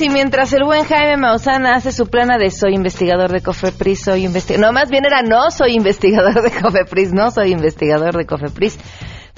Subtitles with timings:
[0.00, 4.24] y mientras el buen Jaime Mausana hace su plana de soy investigador de Cofepris, soy
[4.24, 4.66] investigador...
[4.66, 8.78] No, más bien era no soy investigador de Cofepris, no soy investigador de Cofepris.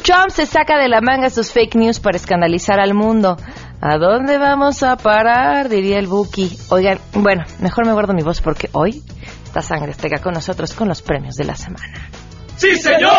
[0.03, 3.37] Trump se saca de la manga sus fake news para escandalizar al mundo.
[3.81, 5.69] ¿A dónde vamos a parar?
[5.69, 6.59] Diría el Buki.
[6.71, 9.03] Oigan, bueno, mejor me guardo mi voz porque hoy
[9.45, 12.11] esta sangre estega con nosotros con los premios de la semana.
[12.57, 13.11] ¡Sí, señor!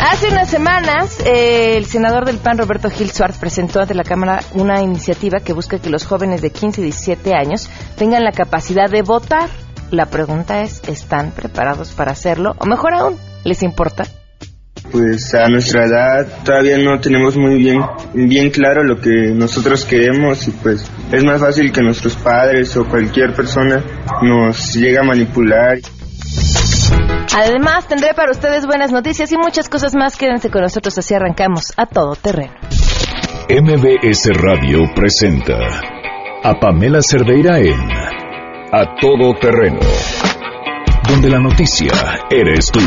[0.00, 4.40] Hace unas semanas, eh, el senador del PAN, Roberto Gil Suárez, presentó ante la Cámara
[4.54, 8.90] una iniciativa que busca que los jóvenes de 15 y 17 años tengan la capacidad
[8.90, 9.48] de votar.
[9.90, 12.54] La pregunta es, ¿están preparados para hacerlo?
[12.58, 14.04] O mejor aún, ¿les importa?
[14.90, 17.80] Pues a nuestra edad todavía no tenemos muy bien,
[18.12, 22.86] bien claro lo que nosotros queremos y pues es más fácil que nuestros padres o
[22.86, 23.82] cualquier persona
[24.22, 25.78] nos llegue a manipular.
[27.34, 30.16] Además, tendré para ustedes buenas noticias y muchas cosas más.
[30.16, 32.52] Quédense con nosotros, así arrancamos a todo terreno.
[33.48, 35.58] MBS Radio presenta
[36.44, 37.80] a Pamela Cerdeira en
[38.72, 39.80] A Todo Terreno,
[41.08, 41.92] donde la noticia
[42.30, 42.80] eres tú.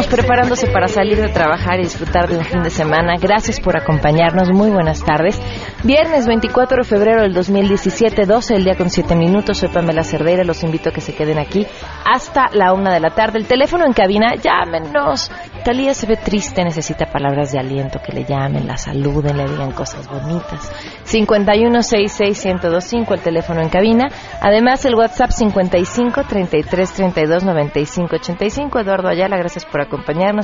[0.00, 3.14] Listísimos preparándose para salir de trabajar y disfrutar de un fin de semana.
[3.20, 4.50] Gracias por acompañarnos.
[4.50, 5.40] Muy buenas tardes.
[5.82, 9.58] Viernes 24 de febrero del 2017, 12 el día con 7 minutos.
[9.58, 10.44] Soy Pamela Cerdeira.
[10.44, 11.66] Los invito a que se queden aquí
[12.04, 13.38] hasta la una de la tarde.
[13.38, 15.30] El teléfono en cabina, llámenos.
[15.64, 19.72] Talía se ve triste, necesita palabras de aliento, que le llamen, la saluden, le digan
[19.72, 20.72] cosas bonitas.
[21.04, 24.08] 5166125, el teléfono en cabina.
[24.40, 28.80] Además, el WhatsApp 55 33 32 95 85.
[28.80, 29.89] Eduardo Ayala, gracias por acompañarnos.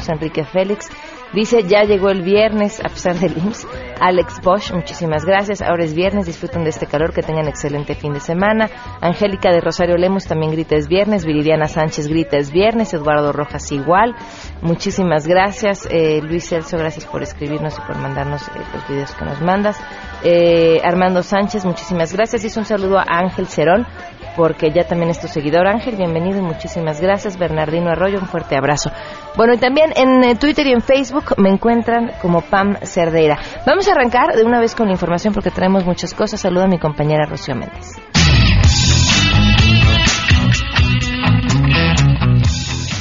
[0.08, 0.88] Enrique Félix
[1.32, 3.66] dice, ya llegó el viernes, a pesar del IMSS.
[4.00, 5.62] Alex Bosch, muchísimas gracias.
[5.62, 8.69] Ahora es viernes, disfruten de este calor, que tengan excelente fin de semana.
[9.00, 11.25] Angélica de Rosario Lemos también grita es viernes.
[11.25, 12.93] Viridiana Sánchez grita es viernes.
[12.94, 14.15] Eduardo Rojas igual.
[14.62, 15.87] Muchísimas gracias.
[15.91, 19.78] Eh, Luis Celso, gracias por escribirnos y por mandarnos eh, los videos que nos mandas.
[20.25, 22.44] Eh, Armando Sánchez, muchísimas gracias.
[22.44, 23.87] Y un saludo a Ángel Cerón,
[24.36, 25.66] porque ya también es tu seguidor.
[25.66, 27.38] Ángel, bienvenido y muchísimas gracias.
[27.38, 28.91] Bernardino Arroyo, un fuerte abrazo.
[29.36, 33.38] Bueno, y también en eh, Twitter y en Facebook me encuentran como Pam Cerdeira.
[33.66, 36.41] Vamos a arrancar de una vez con la información porque traemos muchas cosas.
[36.41, 37.96] Saludo a mi compañera Rocío Méndez.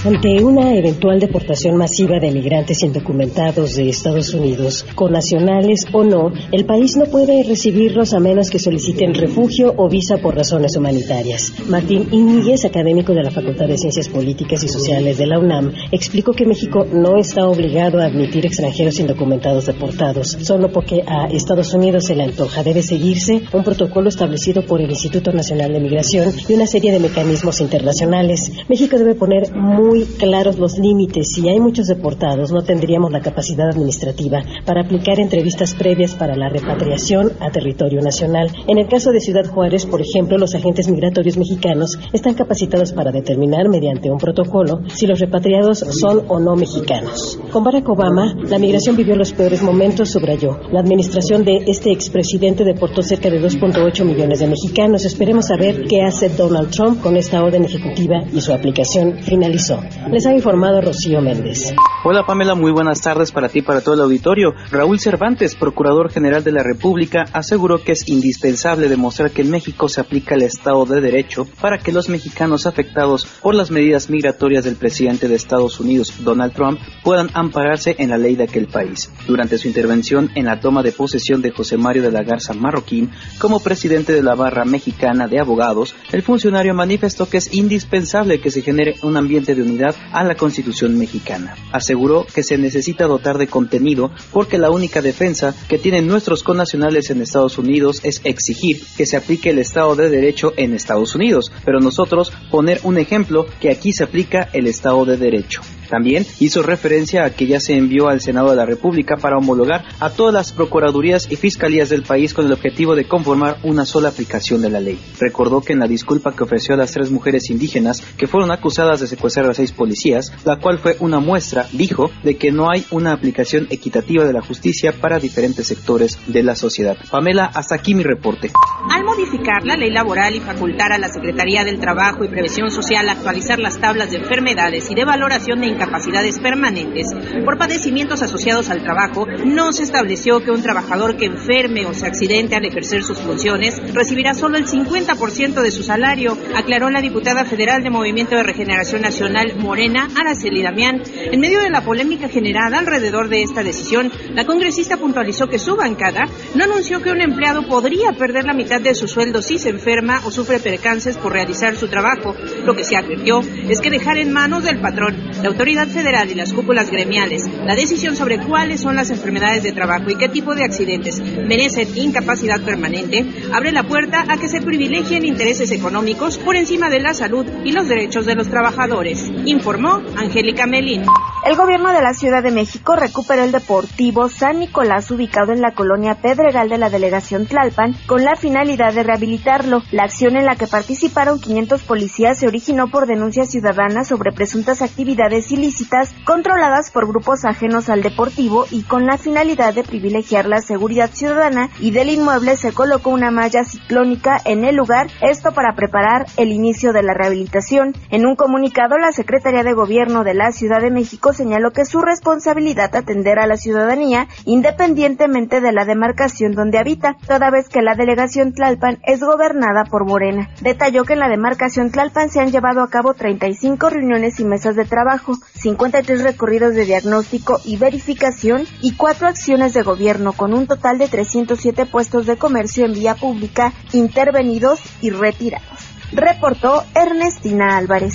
[0.05, 6.31] Ante una eventual deportación masiva de migrantes indocumentados de Estados Unidos, con nacionales o no,
[6.51, 11.51] el país no puede recibirlos a menos que soliciten refugio o visa por razones humanitarias.
[11.67, 16.33] Martín Íñiguez, académico de la Facultad de Ciencias Políticas y Sociales de la UNAM, explicó
[16.33, 22.05] que México no está obligado a admitir extranjeros indocumentados deportados, solo porque a Estados Unidos
[22.05, 22.61] se le antoja.
[22.61, 26.99] Debe seguirse un protocolo establecido por el Instituto Nacional de Migración y una serie de
[26.99, 28.51] mecanismos internacionales.
[28.69, 31.29] México debe poner muy muy claros los límites.
[31.33, 36.49] Si hay muchos deportados, no tendríamos la capacidad administrativa para aplicar entrevistas previas para la
[36.49, 38.51] repatriación a territorio nacional.
[38.67, 43.13] En el caso de Ciudad Juárez, por ejemplo, los agentes migratorios mexicanos están capacitados para
[43.13, 47.39] determinar mediante un protocolo si los repatriados son o no mexicanos.
[47.53, 50.59] Con Barack Obama, la migración vivió los peores momentos, subrayó.
[50.73, 55.05] La administración de este expresidente deportó cerca de 2.8 millones de mexicanos.
[55.05, 59.84] Esperemos saber qué hace Donald Trump con esta orden ejecutiva y su aplicación finalizó.
[60.11, 61.73] Les ha informado Rocío Méndez.
[62.03, 64.53] Hola Pamela, muy buenas tardes para ti para todo el auditorio.
[64.71, 69.89] Raúl Cervantes, Procurador General de la República, aseguró que es indispensable demostrar que en México
[69.89, 74.65] se aplica el Estado de Derecho para que los mexicanos afectados por las medidas migratorias
[74.65, 79.11] del presidente de Estados Unidos, Donald Trump, puedan ampararse en la ley de aquel país.
[79.27, 83.11] Durante su intervención en la toma de posesión de José Mario de la Garza Marroquín
[83.39, 88.51] como presidente de la Barra Mexicana de Abogados, el funcionario manifestó que es indispensable que
[88.51, 91.55] se genere un ambiente de unidad a la Constitución mexicana.
[91.71, 97.09] Aseguró que se necesita dotar de contenido porque la única defensa que tienen nuestros connacionales
[97.09, 101.51] en Estados Unidos es exigir que se aplique el Estado de Derecho en Estados Unidos,
[101.63, 105.61] pero nosotros poner un ejemplo que aquí se aplica el Estado de Derecho.
[105.89, 109.83] También hizo referencia a que ya se envió al Senado de la República para homologar
[109.99, 114.09] a todas las procuradurías y fiscalías del país con el objetivo de conformar una sola
[114.09, 114.99] aplicación de la ley.
[115.19, 118.99] Recordó que en la disculpa que ofreció a las tres mujeres indígenas que fueron acusadas
[118.99, 122.85] de secuestrar a seis policías, la cual fue una muestra, dijo, de que no hay
[122.91, 126.97] una aplicación equitativa de la justicia para diferentes sectores de la sociedad.
[127.11, 128.51] Pamela, hasta aquí mi reporte.
[128.89, 133.09] Al modificar la ley laboral y facultar a la Secretaría del Trabajo y Previsión Social
[133.09, 137.07] a actualizar las tablas de enfermedades y de valoración de incapacidades permanentes
[137.43, 142.07] por padecimientos asociados al trabajo, no se estableció que un trabajador que enferme o se
[142.07, 147.45] accidente al ejercer sus funciones recibirá solo el 50% de su salario, aclaró la diputada
[147.45, 151.01] federal de Movimiento de Regeneración Nacional Morena, Araceli Damián.
[151.31, 155.75] En medio de la polémica generada alrededor de esta decisión, la congresista puntualizó que su
[155.75, 156.23] bancada
[156.55, 160.21] no anunció que un empleado podría perder la mitad de su sueldo si se enferma
[160.25, 162.33] o sufre percances por realizar su trabajo.
[162.63, 166.35] Lo que se advirtió es que dejar en manos del patrón, la autoridad federal y
[166.35, 170.53] las cúpulas gremiales la decisión sobre cuáles son las enfermedades de trabajo y qué tipo
[170.53, 176.55] de accidentes merecen incapacidad permanente abre la puerta a que se privilegien intereses económicos por
[176.55, 181.03] encima de la salud y los derechos de los trabajadores, informó Angélica Melín.
[181.45, 185.75] El gobierno de la Ciudad de México recuperó el Deportivo San Nicolás ubicado en la
[185.75, 189.83] colonia Pedregal de la delegación Tlalpan con la finalidad de rehabilitarlo.
[189.91, 194.81] La acción en la que participaron 500 policías se originó por denuncias ciudadanas sobre presuntas
[194.81, 200.61] actividades ilícitas controladas por grupos ajenos al deportivo y con la finalidad de privilegiar la
[200.61, 205.75] seguridad ciudadana y del inmueble se colocó una malla ciclónica en el lugar, esto para
[205.75, 207.93] preparar el inicio de la rehabilitación.
[208.09, 212.01] En un comunicado, la Secretaría de Gobierno de la Ciudad de México señaló que su
[212.01, 217.95] responsabilidad atender a la ciudadanía independientemente de la demarcación donde habita, toda vez que la
[217.95, 220.49] delegación Tlalpan es gobernada por Morena.
[220.61, 224.75] Detalló que en la demarcación Tlalpan se han llevado a cabo 35 reuniones y mesas
[224.75, 230.67] de trabajo, 53 recorridos de diagnóstico y verificación y cuatro acciones de gobierno con un
[230.67, 235.67] total de 307 puestos de comercio en vía pública intervenidos y retirados.
[236.11, 238.13] Reportó Ernestina Álvarez.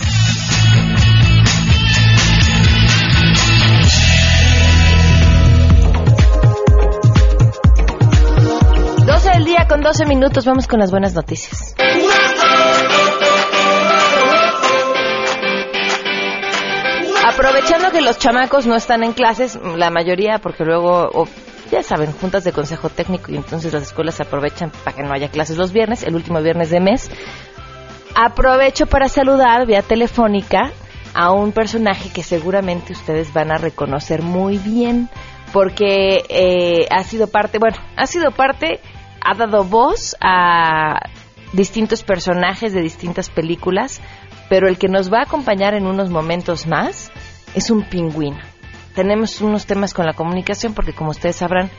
[9.07, 11.75] 12 del día con 12 minutos, vamos con las buenas noticias.
[17.41, 21.27] Aprovechando que los chamacos no están en clases, la mayoría, porque luego, o,
[21.71, 25.31] ya saben, juntas de consejo técnico y entonces las escuelas aprovechan para que no haya
[25.31, 27.11] clases los viernes, el último viernes de mes.
[28.15, 30.71] Aprovecho para saludar vía telefónica
[31.15, 35.09] a un personaje que seguramente ustedes van a reconocer muy bien,
[35.51, 38.81] porque eh, ha sido parte, bueno, ha sido parte,
[39.25, 41.09] ha dado voz a
[41.55, 44.03] distintos personajes de distintas películas,
[44.51, 47.11] pero el que nos va a acompañar en unos momentos más
[47.55, 48.39] es un pingüino.
[48.95, 51.71] Tenemos unos temas con la comunicación porque como ustedes sabrán,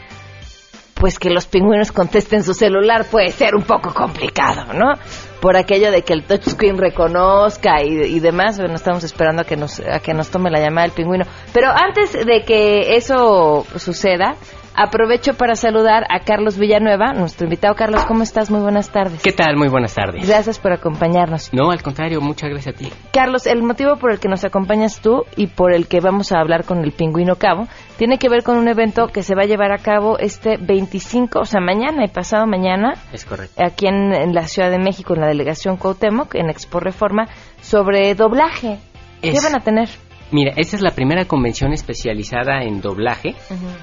[0.96, 4.94] pues que los pingüinos contesten su celular puede ser un poco complicado, ¿no?
[5.42, 9.80] Por aquello de que el touchscreen reconozca y, demás, bueno, estamos esperando a que nos
[9.80, 11.26] a que nos tome la llamada el pingüino.
[11.54, 14.36] Pero antes de que eso suceda,
[14.76, 17.76] aprovecho para saludar a Carlos Villanueva, nuestro invitado.
[17.76, 18.50] Carlos, ¿cómo estás?
[18.50, 19.22] Muy buenas tardes.
[19.22, 19.58] ¿Qué tal?
[19.58, 20.28] Muy buenas tardes.
[20.28, 21.54] Gracias por acompañarnos.
[21.54, 22.92] No, al contrario, muchas gracias a ti.
[23.12, 26.40] Carlos, el motivo por el que nos acompañas tú y por el que vamos a
[26.40, 29.46] hablar con el pingüino Cabo tiene que ver con un evento que se va a
[29.46, 32.94] llevar a cabo este 25, o sea, mañana y pasado mañana.
[33.14, 33.64] Es correcto.
[33.64, 37.28] Aquí en, en la Ciudad de México, en la delegación Cuauhtémoc, en Expo Reforma,
[37.62, 38.80] sobre doblaje.
[39.22, 39.90] ¿Qué Es- van a tener?
[40.32, 43.36] Mira, esta es la primera convención especializada en doblaje,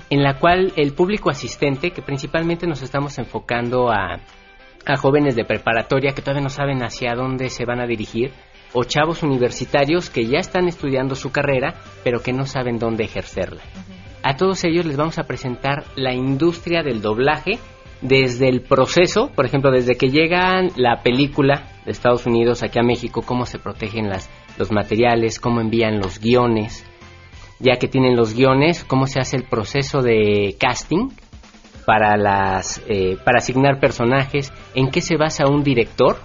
[0.08, 4.20] en la cual el público asistente, que principalmente nos estamos enfocando a,
[4.86, 8.32] a jóvenes de preparatoria que todavía no saben hacia dónde se van a dirigir,
[8.72, 13.62] o chavos universitarios que ya están estudiando su carrera, pero que no saben dónde ejercerla.
[14.22, 17.58] A todos ellos les vamos a presentar la industria del doblaje
[18.00, 22.82] desde el proceso, por ejemplo, desde que llega la película de Estados Unidos aquí a
[22.82, 26.84] México, cómo se protegen las, los materiales, cómo envían los guiones,
[27.60, 31.10] ya que tienen los guiones, cómo se hace el proceso de casting
[31.86, 36.18] para las eh, para asignar personajes, en qué se basa un director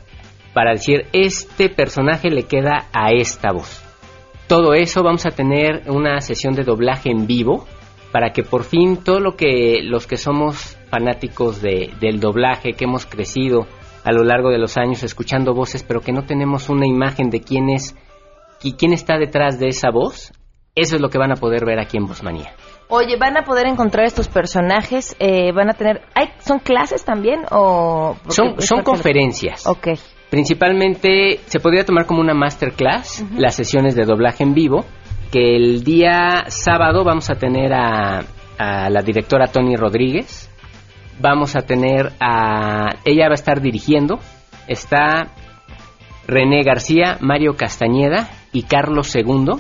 [0.53, 3.81] para decir este personaje le queda a esta voz.
[4.47, 7.65] Todo eso vamos a tener una sesión de doblaje en vivo
[8.11, 12.85] para que por fin todo lo que los que somos fanáticos de, del doblaje, que
[12.85, 13.65] hemos crecido
[14.03, 17.41] a lo largo de los años escuchando voces, pero que no tenemos una imagen de
[17.41, 17.95] quién es
[18.63, 20.31] y quién está detrás de esa voz,
[20.75, 22.53] eso es lo que van a poder ver aquí en Vozmanía.
[22.89, 25.15] Oye, ¿van a poder encontrar estos personajes?
[25.19, 26.01] Eh, ¿Van a tener...
[26.15, 28.15] ¿hay, ¿Son clases también o...?
[28.29, 29.67] Son, conferencias.
[29.67, 29.89] Ok.
[30.29, 34.85] Principalmente se podría tomar como una masterclass las sesiones de doblaje en vivo,
[35.31, 38.23] que el día sábado vamos a tener a,
[38.57, 40.49] a la directora Tony Rodríguez,
[41.19, 42.95] vamos a tener a...
[43.05, 44.19] ella va a estar dirigiendo,
[44.67, 45.33] está
[46.27, 49.55] René García, Mario Castañeda y Carlos II,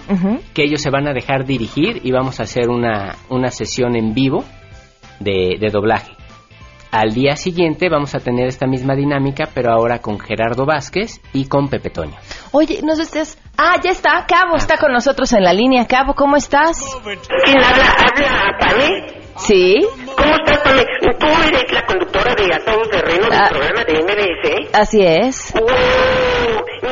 [0.53, 4.13] que ellos se van a dejar dirigir y vamos a hacer una, una sesión en
[4.13, 4.43] vivo
[5.19, 6.11] de, de doblaje.
[6.91, 11.47] Al día siguiente vamos a tener esta misma dinámica, pero ahora con Gerardo Vázquez y
[11.47, 12.13] con Pepe Toño.
[12.51, 14.25] Oye, ¿nos estás Ah, ya está.
[14.27, 15.85] Cabo está con nosotros en la línea.
[15.85, 16.79] Cabo, ¿cómo estás?
[17.45, 17.85] ¿Quién habla?
[17.99, 19.21] ¿Habla Pame?
[19.37, 19.75] Sí.
[20.17, 20.83] ¿Cómo estás, Pame?
[21.19, 23.49] Tú eres la conductora de A Todo Terreno del Ah.
[23.49, 24.69] programa de MBS.
[24.73, 25.53] Así es.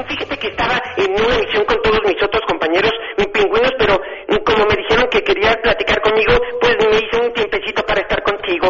[0.08, 2.91] Fíjate que estaba en una emisión con todos mis otros compañeros
[3.31, 4.00] pingüinos, pero
[4.46, 8.67] como me dijeron que querías platicar conmigo, pues me hice un tiempecito para estar contigo.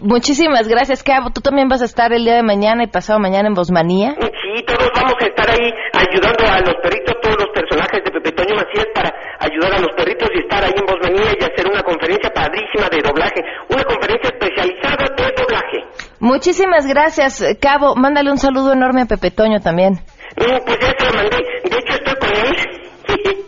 [0.00, 1.30] Muchísimas gracias, Cabo.
[1.30, 4.14] ¿Tú también vas a estar el día de mañana y pasado mañana en Bosmanía?
[4.20, 8.32] Sí, todos vamos a estar ahí ayudando a los perritos, todos los personajes de Pepe
[8.32, 11.82] Toño Macías para ayudar a los perritos y estar ahí en Bosmanía y hacer una
[11.82, 15.78] conferencia padrísima de doblaje, una conferencia especializada de doblaje.
[16.20, 17.94] Muchísimas gracias, Cabo.
[17.96, 20.00] Mándale un saludo enorme a Pepe Toño también.
[20.40, 23.44] Mm, Pues ya te lo mandé, de hecho estoy con él.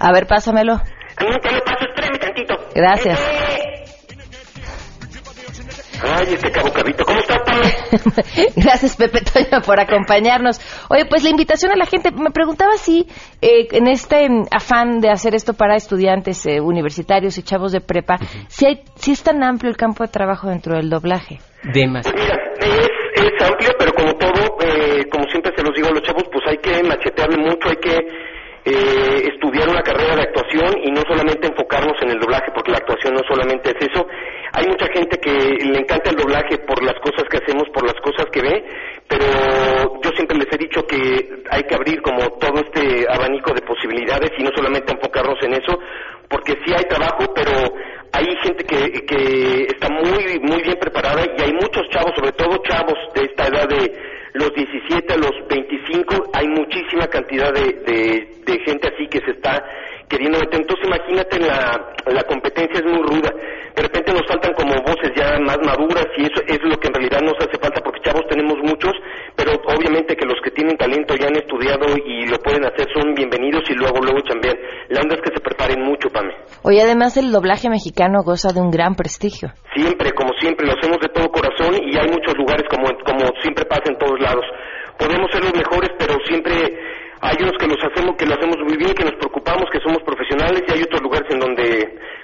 [0.00, 0.72] A ver, pásamelo.
[1.16, 2.54] A mí te lo paso, espérame tantito.
[2.74, 3.20] Gracias.
[6.06, 8.48] Ay, este cabo cabito, ¿cómo estás, Pame?
[8.56, 10.60] Gracias, Pepe Toño, por acompañarnos.
[10.90, 13.06] Oye, pues la invitación a la gente, me preguntaba si
[13.40, 18.18] eh, en este afán de hacer esto para estudiantes eh, universitarios y chavos de prepa,
[18.48, 21.38] si, hay, si es tan amplio el campo de trabajo dentro del doblaje.
[21.72, 22.18] Demasiado.
[22.18, 22.88] Mira, es,
[23.24, 26.44] es amplio, pero como todo, eh, como siempre se los digo a los chavos, pues
[26.46, 27.96] hay que machetearle mucho, hay que
[28.66, 32.78] eh, estudiar una carrera de actuación y no solamente enfocarnos en el doblaje, porque la
[32.78, 34.06] actuación no solamente es eso.
[34.52, 38.00] Hay mucha gente que le encanta el doblaje por las cosas que hacemos, por las
[38.00, 38.64] cosas que ve,
[39.06, 40.96] pero yo siempre les he dicho que
[41.50, 45.78] hay que abrir como todo este abanico de posibilidades y no solamente enfocarnos en eso,
[46.34, 47.52] porque sí hay trabajo, pero
[48.12, 52.60] hay gente que, que está muy muy bien preparada y hay muchos chavos, sobre todo
[52.68, 58.58] chavos de esta edad de los 17 a los 25, hay muchísima cantidad de, de,
[58.66, 59.62] gente así que se está
[60.08, 60.60] queriendo meter.
[60.60, 63.30] Entonces imagínate, la, la competencia es muy ruda.
[63.76, 66.94] De repente nos faltan como voces ya más maduras y eso es lo que en
[66.94, 68.92] realidad nos hace falta porque chavos tenemos muchos,
[69.36, 73.14] pero obviamente que los que tienen talento ya han estudiado y lo pueden hacer son
[73.14, 74.58] bienvenidos y luego luego chambean.
[74.88, 76.34] La onda es que se preparen mucho, Pame.
[76.62, 79.54] Oye, además el doblaje mexicano goza de un gran prestigio.
[79.74, 83.64] Siempre, como siempre, lo hacemos de todo corazón y hay muchos lugares como, como siempre
[83.64, 84.44] pasa en todos lados.
[84.98, 86.54] Podemos ser los mejores, pero siempre
[87.20, 90.02] hay unos que los hacemos, que lo hacemos muy bien, que nos preocupamos, que somos
[90.02, 91.64] profesionales y hay otros lugares en donde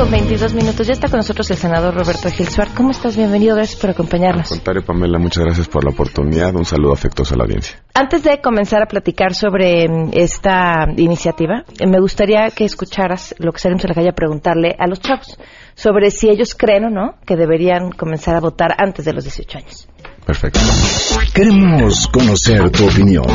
[0.09, 0.87] Con 22 minutos.
[0.87, 2.73] Ya está con nosotros el senador Roberto Gil Suárez.
[2.75, 3.17] ¿Cómo estás?
[3.17, 4.49] Bienvenido, gracias por acompañarnos.
[4.49, 6.55] Contrario, Pamela, muchas gracias por la oportunidad.
[6.55, 7.83] Un saludo afectuoso a la audiencia.
[7.95, 13.53] Antes de comenzar a platicar sobre mm, esta iniciativa, eh, me gustaría que escucharas lo
[13.53, 15.39] que salimos a la calle a preguntarle a los chavos
[15.75, 19.59] sobre si ellos creen o no que deberían comenzar a votar antes de los 18
[19.59, 19.89] años.
[20.25, 20.61] Perfecto.
[21.35, 23.27] Queremos conocer tu opinión.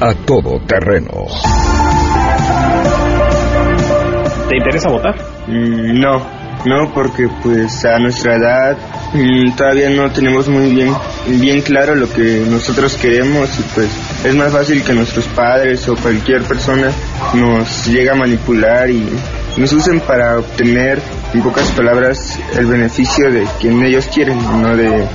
[0.00, 1.26] A Todo Terreno.
[4.50, 5.14] ¿Te interesa votar?
[5.46, 6.26] Mm, no,
[6.64, 8.76] no, porque pues a nuestra edad
[9.14, 10.92] mm, todavía no tenemos muy bien,
[11.38, 13.88] bien claro lo que nosotros queremos y pues
[14.24, 16.90] es más fácil que nuestros padres o cualquier persona
[17.32, 19.08] nos llegue a manipular y
[19.56, 21.00] nos usen para obtener,
[21.32, 25.06] en pocas palabras, el beneficio de quien ellos quieren, no de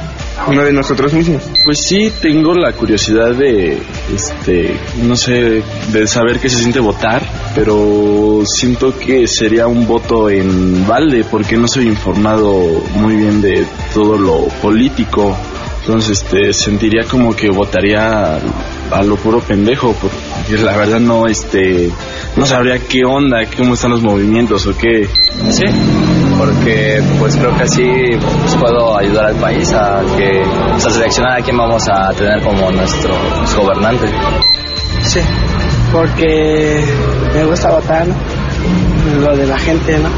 [0.48, 1.44] uno de nosotros mismos.
[1.64, 3.82] Pues sí, tengo la curiosidad de,
[4.14, 7.24] este, no sé, de saber qué se siente votar,
[7.54, 13.66] pero siento que sería un voto en balde porque no soy informado muy bien de
[13.94, 15.36] todo lo político.
[15.82, 18.40] Entonces, este, sentiría como que votaría
[18.92, 21.92] a lo puro pendejo, porque la verdad no, este,
[22.38, 25.08] no sabría qué onda, cómo están los movimientos o qué.
[25.50, 25.66] Sí,
[26.38, 27.86] porque pues creo que así
[28.42, 32.72] pues, puedo ayudar al país a que, a seleccionar a quién vamos a tener como
[32.72, 33.14] nuestro
[33.58, 34.08] gobernante.
[35.02, 35.20] Sí,
[35.92, 36.84] porque
[37.34, 38.08] me gusta votar,
[39.22, 40.10] Lo de la gente, ¿no?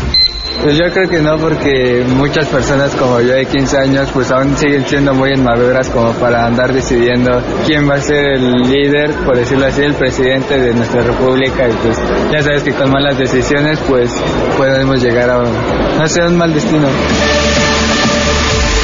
[0.64, 4.58] Pues yo creo que no, porque muchas personas como yo de 15 años, pues aún
[4.58, 9.38] siguen siendo muy inmaduras como para andar decidiendo quién va a ser el líder, por
[9.38, 11.68] decirlo así, el presidente de nuestra república.
[11.70, 11.98] Y pues
[12.32, 14.12] ya sabes que con malas decisiones, pues
[14.58, 16.88] podemos llegar a, no sé, un mal destino.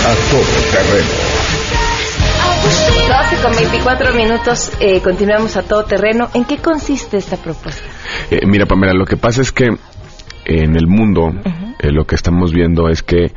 [0.04, 1.34] A todo terreno.
[2.64, 6.30] 12 con 24 minutos, eh, continuamos a todo terreno.
[6.34, 7.84] ¿En qué consiste esta propuesta?
[8.32, 9.70] Eh, mira, Pamela, lo que pasa es que
[10.46, 11.34] en el mundo
[11.80, 13.32] eh, lo que estamos viendo es que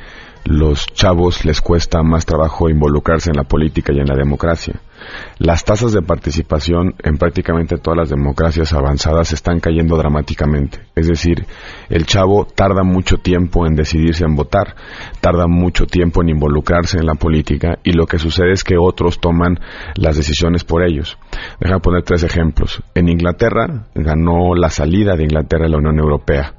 [0.45, 4.81] los chavos les cuesta más trabajo involucrarse en la política y en la democracia.
[5.39, 10.81] Las tasas de participación en prácticamente todas las democracias avanzadas están cayendo dramáticamente.
[10.95, 11.45] Es decir,
[11.89, 14.75] el chavo tarda mucho tiempo en decidirse en votar,
[15.21, 19.21] tarda mucho tiempo en involucrarse en la política y lo que sucede es que otros
[19.21, 19.59] toman
[19.95, 21.19] las decisiones por ellos.
[21.61, 22.83] Déjame poner tres ejemplos.
[22.95, 26.55] En Inglaterra ganó la salida de Inglaterra de la Unión Europea.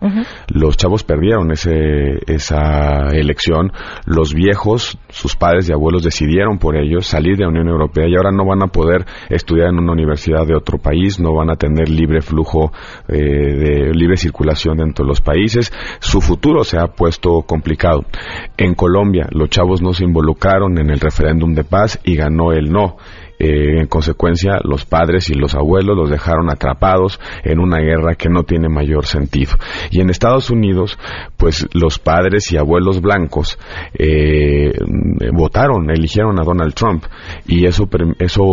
[0.47, 3.71] Los chavos perdieron ese, esa elección.
[4.05, 8.15] Los viejos, sus padres y abuelos decidieron por ellos salir de la Unión Europea y
[8.15, 11.56] ahora no van a poder estudiar en una universidad de otro país, no van a
[11.56, 12.72] tener libre flujo
[13.08, 15.74] eh, de libre circulación dentro de los países.
[16.00, 18.06] Su futuro se ha puesto complicado.
[18.58, 22.72] En Colombia, los chavos no se involucraron en el referéndum de paz y ganó el
[22.72, 22.98] no.
[23.39, 28.29] Eh, en consecuencia, los padres y los abuelos los dejaron atrapados en una guerra que
[28.29, 29.53] no tiene mayor sentido.
[29.91, 30.98] Y en Estados Unidos,
[31.38, 33.60] pues los padres y abuelos blancos
[33.94, 34.73] eh,
[35.34, 37.04] votaron, eligieron a Donald Trump
[37.47, 37.88] y eso
[38.19, 38.43] eso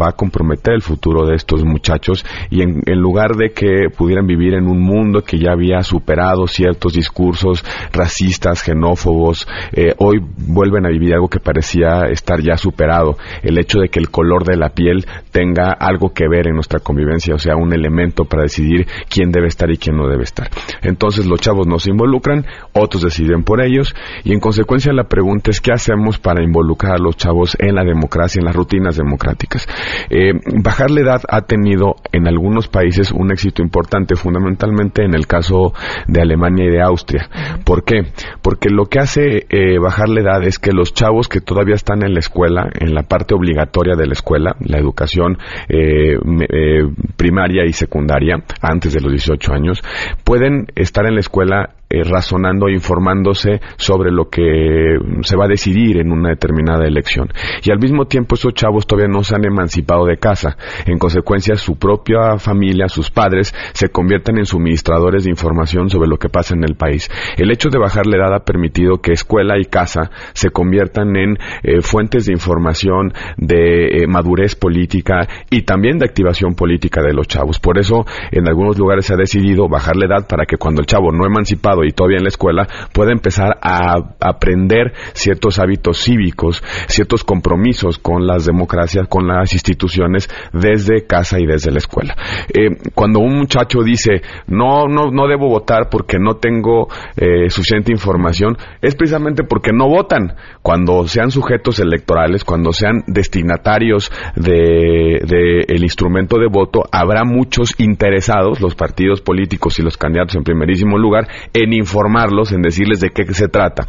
[0.00, 4.54] va a comprometer el futuro de estos muchachos y en, lugar de que pudieran vivir
[4.54, 10.90] en un mundo que ya había superado ciertos discursos racistas, xenófobos, eh, hoy vuelven a
[10.90, 13.16] vivir algo que parecía estar ya superado.
[13.42, 16.80] El hecho de que el color de la piel tenga algo que ver en nuestra
[16.80, 20.50] convivencia, o sea, un elemento para decidir quién debe estar y quién no debe estar.
[20.82, 25.50] Entonces los chavos no se involucran, otros deciden por ellos y en consecuencia la pregunta
[25.50, 29.66] es qué hacemos para involucrar a los chavos en la democracia, en las rutinas democráticas.
[30.10, 35.26] Eh, bajar la edad ha tenido en algunos países un éxito importante, fundamentalmente en el
[35.26, 35.72] caso
[36.08, 37.30] de Alemania y de Austria.
[37.64, 38.02] ¿Por qué?
[38.42, 42.02] Porque lo que hace eh, bajar la edad es que los chavos que todavía están
[42.02, 46.82] en la escuela, en la parte obligatoria de la escuela, la educación eh, eh,
[47.16, 49.82] primaria y secundaria, antes de los 18 años,
[50.24, 55.48] pueden estar en la escuela eh, razonando e informándose sobre lo que se va a
[55.48, 57.28] decidir en una determinada elección.
[57.64, 60.56] Y al mismo tiempo esos chavos todavía no se han emancipado de casa.
[60.86, 66.16] En consecuencia, su propia familia, sus padres, se convierten en suministradores de información sobre lo
[66.16, 67.10] que pasa en el país.
[67.36, 71.38] El hecho de bajar la edad ha permitido que escuela y casa se conviertan en
[71.64, 77.26] eh, fuentes de información, de eh, madurez política y también de activación política de los
[77.26, 77.58] chavos.
[77.58, 80.86] Por eso, en algunos lugares se ha decidido bajar la edad para que cuando el
[80.86, 86.62] chavo no emancipado y todavía en la escuela puede empezar a aprender ciertos hábitos cívicos,
[86.86, 92.16] ciertos compromisos con las democracias, con las instituciones desde casa y desde la escuela.
[92.48, 97.92] Eh, cuando un muchacho dice no, no, no debo votar porque no tengo eh, suficiente
[97.92, 100.34] información, es precisamente porque no votan.
[100.62, 108.74] Cuando sean sujetos electorales, cuando sean destinatarios de, instrumento de voto, habrá muchos interesados, los
[108.74, 113.48] partidos políticos y los candidatos en primerísimo lugar, en informarlos, en decirles de qué se
[113.48, 113.86] trata.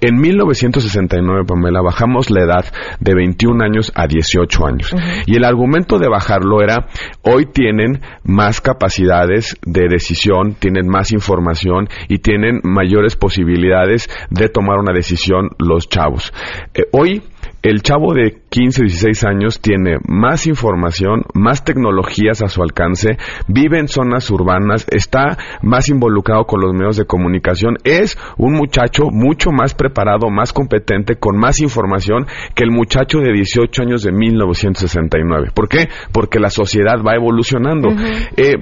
[0.00, 2.64] En 1969, Pamela, bajamos la edad
[3.00, 4.94] de 21 años a 18 años.
[5.26, 6.86] Y el argumento de bajarlo era,
[7.22, 14.78] hoy tienen más capacidades de decisión, tienen más información y tienen mayores posibilidades de tomar
[14.78, 16.32] una decisión los chavos.
[16.74, 17.22] Eh, hoy
[17.64, 23.16] el chavo de 15, 16 años tiene más información, más tecnologías a su alcance,
[23.48, 29.04] vive en zonas urbanas, está más involucrado con los medios de comunicación, es un muchacho
[29.10, 34.12] mucho más preparado, más competente, con más información que el muchacho de 18 años de
[34.12, 35.52] 1969.
[35.54, 35.88] ¿Por qué?
[36.12, 37.88] Porque la sociedad va evolucionando.
[38.36, 38.56] Eh,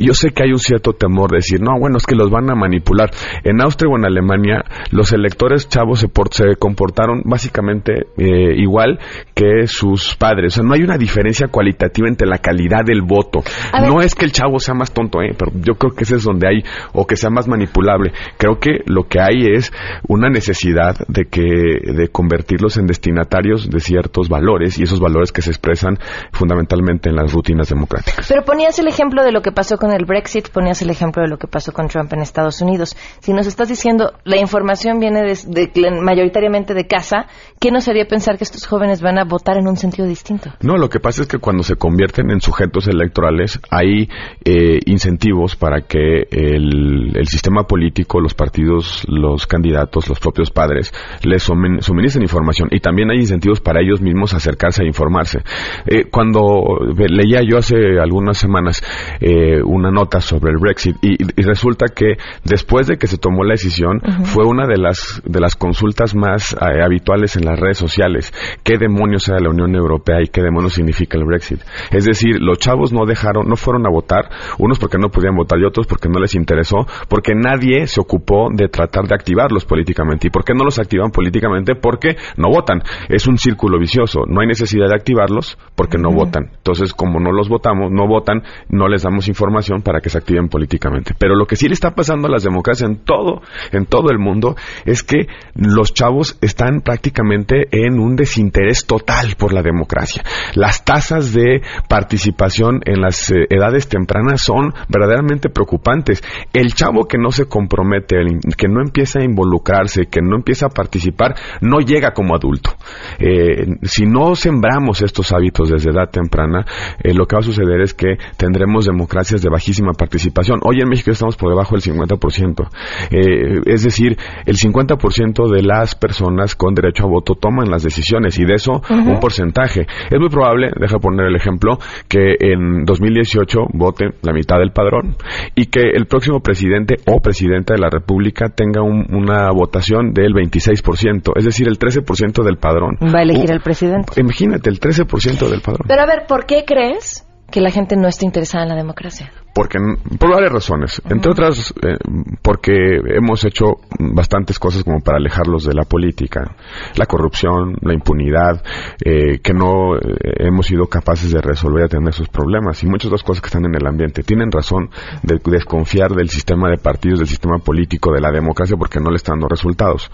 [0.00, 2.48] yo sé que hay un cierto temor de decir, no, bueno, es que los van
[2.48, 3.10] a manipular.
[3.42, 5.98] En Austria o en Alemania, los electores chavos
[6.30, 8.98] se comportaron básicamente exactamente eh, igual
[9.34, 10.54] que sus padres.
[10.54, 13.42] O sea, no hay una diferencia cualitativa entre la calidad del voto.
[13.86, 15.34] No es que el chavo sea más tonto, ¿eh?
[15.38, 18.12] pero yo creo que ese es donde hay, o que sea más manipulable.
[18.36, 19.72] Creo que lo que hay es
[20.08, 25.42] una necesidad de que de convertirlos en destinatarios de ciertos valores y esos valores que
[25.42, 25.98] se expresan
[26.32, 28.26] fundamentalmente en las rutinas democráticas.
[28.28, 31.28] Pero ponías el ejemplo de lo que pasó con el Brexit, ponías el ejemplo de
[31.28, 32.96] lo que pasó con Trump en Estados Unidos.
[33.20, 37.26] Si nos estás diciendo la información viene de, mayoritariamente de casa,
[37.60, 40.50] ¿qué nos haría pensar que estos jóvenes van a votar en un sentido distinto?
[40.60, 44.08] No, lo que pasa es que cuando se convierten en sujetos electorales hay
[44.44, 51.42] eh, incentivos para que el, sistema político, los partidos, los candidatos, los propios padres les
[51.42, 55.40] suministren información y también hay incentivos para ellos mismos acercarse a informarse.
[55.86, 58.82] Eh, cuando leía yo hace algunas semanas
[59.20, 63.52] eh, una nota sobre el Brexit y, resulta que después de que se tomó la
[63.52, 68.32] decisión fue una de las de las consultas más eh, habituales en las redes sociales.
[68.62, 71.60] ¿Qué demonios era la Unión Europea y qué demonios significa el Brexit?
[71.90, 75.58] Es decir, los chavos no dejaron, no fueron a votar, unos porque no podían votar
[75.58, 80.28] y otros porque no les interesó, porque nadie se ocupó de tratar de activarlos políticamente.
[80.28, 81.74] ¿Y por qué no los activan políticamente?
[81.74, 82.82] Porque no votan.
[83.08, 84.24] Es un círculo vicioso.
[84.26, 86.50] No hay necesidad de activarlos porque no votan.
[86.56, 90.48] Entonces, como no los votamos, no votan, no les damos información para que se activen
[90.48, 91.14] políticamente.
[91.18, 93.42] Pero lo que sí le está pasando a las democracias en todo,
[93.72, 99.52] en todo el mundo, es que los chavos están prácticamente en un desinterés total por
[99.52, 100.22] la democracia.
[100.54, 106.22] Las tasas de participación en las eh, edades tempranas son verdaderamente preocupantes.
[106.52, 108.16] El chavo que no se compromete,
[108.56, 112.70] que no empieza a involucrarse, que no empieza a participar, no llega como adulto.
[113.18, 116.64] Eh, si no sembramos estos hábitos desde edad temprana,
[117.02, 120.60] eh, lo que va a suceder es que tendremos democracias de bajísima participación.
[120.62, 122.68] Hoy en México estamos por debajo del 50%.
[123.10, 128.44] es decir, el 50% de las personas con derecho a voto toman las decisiones y
[128.44, 129.86] de eso un porcentaje.
[130.10, 135.16] Es muy probable, deja poner el ejemplo, que en 2018 vote la mitad del padrón
[135.54, 141.32] y que el próximo presidente o presidenta de la República tenga una votación del 26%,
[141.36, 142.96] es decir, el 13% del padrón.
[143.02, 144.20] Va a elegir el presidente.
[144.20, 145.86] Imagínate, el 13% del padrón.
[145.86, 149.30] Pero a ver, ¿por qué crees que la gente no está interesada en la democracia?
[149.58, 149.80] Porque
[150.20, 151.96] por varias razones, entre otras eh,
[152.42, 152.72] porque
[153.16, 156.54] hemos hecho bastantes cosas como para alejarlos de la política,
[156.94, 158.62] la corrupción, la impunidad,
[159.04, 162.84] eh, que no eh, hemos sido capaces de resolver y atender sus problemas.
[162.84, 164.22] Y muchas otras cosas que están en el ambiente.
[164.22, 164.90] Tienen razón
[165.24, 169.16] de desconfiar del sistema de partidos, del sistema político, de la democracia porque no le
[169.16, 170.08] están dando resultados.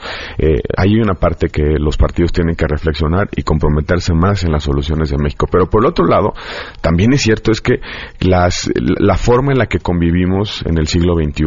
[0.74, 5.10] hay una parte que los partidos tienen que reflexionar y comprometerse más en las soluciones
[5.10, 6.32] de México, pero por el otro lado
[6.80, 7.80] también es cierto es que
[8.20, 11.44] las la forma forma en la que convivimos en el siglo XXI,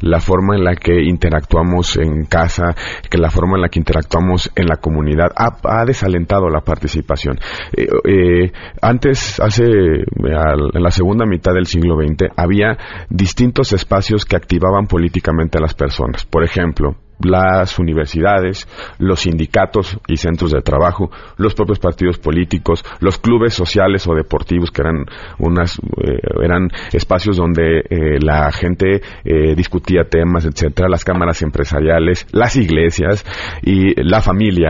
[0.00, 2.74] la forma en la que interactuamos en casa,
[3.10, 7.38] que la forma en la que interactuamos en la comunidad ha, desalentado la participación.
[7.76, 12.78] Eh, eh, antes, hace en la segunda mitad del siglo XX, había
[13.10, 16.24] distintos espacios que activaban políticamente a las personas.
[16.24, 23.18] Por ejemplo, las universidades, los sindicatos y centros de trabajo, los propios partidos políticos, los
[23.18, 25.04] clubes sociales o deportivos que eran
[25.38, 32.26] unas eh, eran espacios donde eh, la gente eh, discutía temas, etcétera, las cámaras empresariales,
[32.32, 33.24] las iglesias
[33.62, 34.68] y la familia,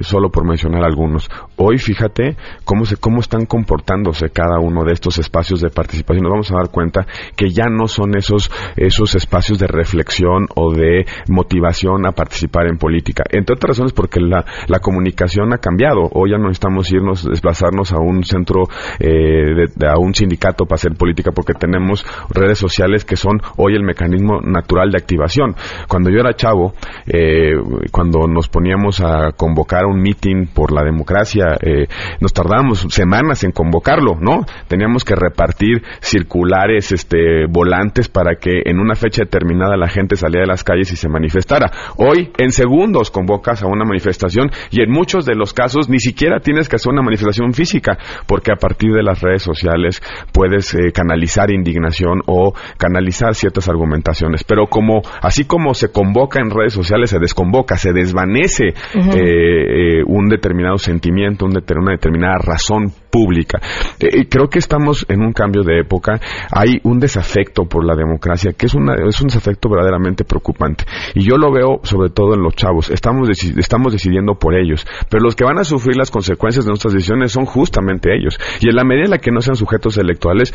[0.00, 1.28] solo por mencionar algunos.
[1.56, 6.24] Hoy fíjate cómo se cómo están comportándose cada uno de estos espacios de participación.
[6.24, 10.72] Nos vamos a dar cuenta que ya no son esos esos espacios de reflexión o
[10.72, 11.67] de motivación
[12.06, 13.24] a participar en política.
[13.30, 14.44] Entre otras razones porque la,
[14.80, 16.08] comunicación ha cambiado.
[16.12, 18.64] Hoy ya no necesitamos irnos, desplazarnos a un centro,
[19.00, 23.82] eh, a un sindicato para hacer política porque tenemos redes sociales que son hoy el
[23.82, 25.56] mecanismo natural de activación.
[25.88, 26.74] Cuando yo era chavo,
[27.06, 27.52] eh,
[27.90, 31.86] cuando nos poníamos a convocar un meeting por la democracia, eh,
[32.20, 34.46] nos tardábamos semanas en convocarlo, ¿no?
[34.68, 40.40] Teníamos que repartir circulares, este, volantes para que en una fecha determinada la gente salía
[40.40, 41.57] de las calles y se manifestara
[41.96, 46.40] Hoy, en segundos, convocas a una manifestación y en muchos de los casos ni siquiera
[46.40, 50.92] tienes que hacer una manifestación física, porque a partir de las redes sociales puedes eh,
[50.92, 54.44] canalizar indignación o canalizar ciertas argumentaciones.
[54.44, 60.02] Pero como, así como se convoca en redes sociales, se desconvoca, se desvanece eh, eh,
[60.06, 61.60] un determinado sentimiento, una
[61.92, 63.60] determinada razón pública.
[63.98, 66.20] creo que estamos en un cambio de época.
[66.50, 70.84] Hay un desafecto por la democracia que es, una, es un desafecto verdaderamente preocupante.
[71.14, 72.90] Y yo lo lo veo sobre todo en los chavos.
[72.90, 74.86] Estamos, estamos decidiendo por ellos.
[75.08, 78.38] Pero los que van a sufrir las consecuencias de nuestras decisiones son justamente ellos.
[78.60, 80.54] Y en la medida en la que no sean sujetos electorales,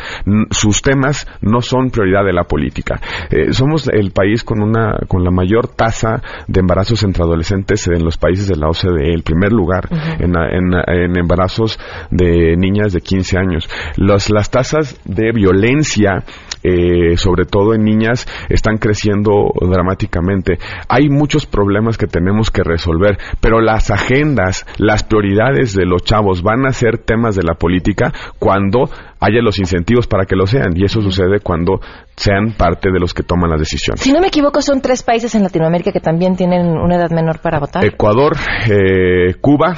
[0.52, 3.00] sus temas no son prioridad de la política.
[3.30, 8.04] Eh, somos el país con una con la mayor tasa de embarazos entre adolescentes en
[8.04, 11.80] los países de la OCDE, el primer lugar en, en, embarazos
[12.12, 13.70] de niñas de 15 años.
[13.98, 16.24] las tasas de violencia
[16.64, 20.60] eh, sobre todo en niñas, están creciendo dramáticamente.
[20.88, 26.42] Hay muchos problemas que tenemos que resolver, pero las agendas, las prioridades de los chavos
[26.42, 30.74] van a ser temas de la política cuando haya los incentivos para que lo sean.
[30.76, 31.80] Y eso sucede cuando
[32.16, 34.02] sean parte de los que toman las decisiones.
[34.02, 37.40] Si no me equivoco, son tres países en Latinoamérica que también tienen una edad menor
[37.40, 37.86] para votar.
[37.86, 38.36] Ecuador,
[38.70, 39.74] eh, Cuba.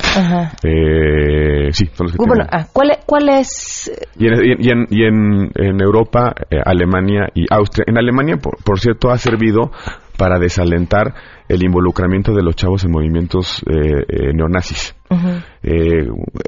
[0.64, 2.48] Eh, sí, son los que tienen.
[2.52, 3.92] Ah, ¿cuál, es?
[4.18, 7.86] Y en, y en, Europa, eh, Alemania y Austria.
[7.88, 9.72] En Alemania, por cierto, ha servido
[10.18, 11.14] para desalentar
[11.48, 14.96] el involucramiento de los chavos en movimientos eh, eh, neonazis.
[15.62, 16.08] Eh,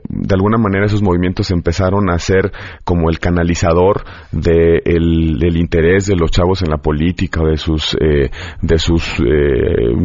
[0.09, 2.51] de alguna manera esos movimientos empezaron a ser
[2.83, 8.79] como el canalizador de del interés de los chavos en la política de sus de
[8.79, 9.21] sus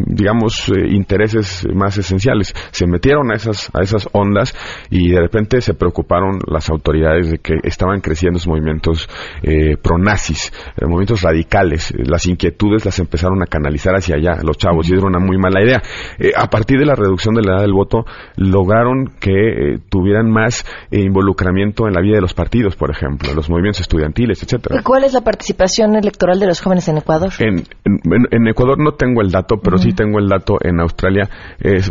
[0.05, 2.53] digamos intereses más esenciales.
[2.71, 4.55] Se metieron a esas a esas ondas
[4.91, 9.09] y de repente se preocuparon las autoridades de que estaban creciendo esos movimientos
[9.81, 11.91] pronazis movimientos radicales.
[11.97, 15.63] Las inquietudes las empezaron a canalizar hacia allá los chavos y era una muy mala
[15.63, 15.81] idea.
[16.19, 20.29] Eh, a partir de la reducción de la edad del voto, lograron que eh, tuvieran
[20.29, 24.81] más eh, involucramiento en la vida de los partidos, por ejemplo, los movimientos estudiantiles, etcétera.
[24.83, 27.31] ¿Cuál es la participación electoral de los jóvenes en Ecuador?
[27.39, 31.29] En, Ecuador no tengo el dato, pero sí tengo el dato en Australia.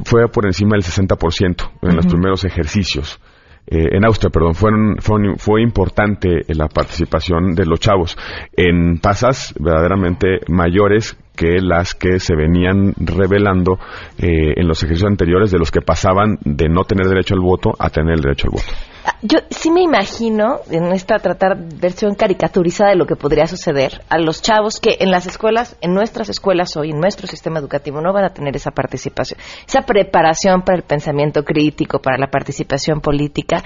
[0.05, 3.21] fue por encima del 60% en los primeros ejercicios.
[3.67, 4.97] En Austria, perdón, fueron,
[5.39, 8.19] fue, importante la participación de los chavos
[8.57, 13.79] en tasas verdaderamente mayores que las que se venían revelando
[14.19, 17.73] eh, en los ejercicios anteriores de los que pasaban de no tener derecho al voto
[17.79, 18.92] a tener el derecho al voto.
[19.23, 24.19] Yo sí me imagino, en esta tratar versión caricaturizada de lo que podría suceder, a
[24.19, 28.13] los chavos que en las escuelas, en nuestras escuelas hoy, en nuestro sistema educativo, no
[28.13, 33.63] van a tener esa participación, esa preparación para el pensamiento crítico, para la participación política,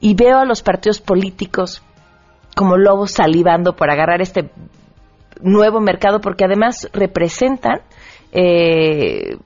[0.00, 1.82] y veo a los partidos políticos
[2.54, 4.50] como lobos salivando por agarrar este
[5.40, 7.80] nuevo mercado porque además representan
[8.32, 9.36] eh,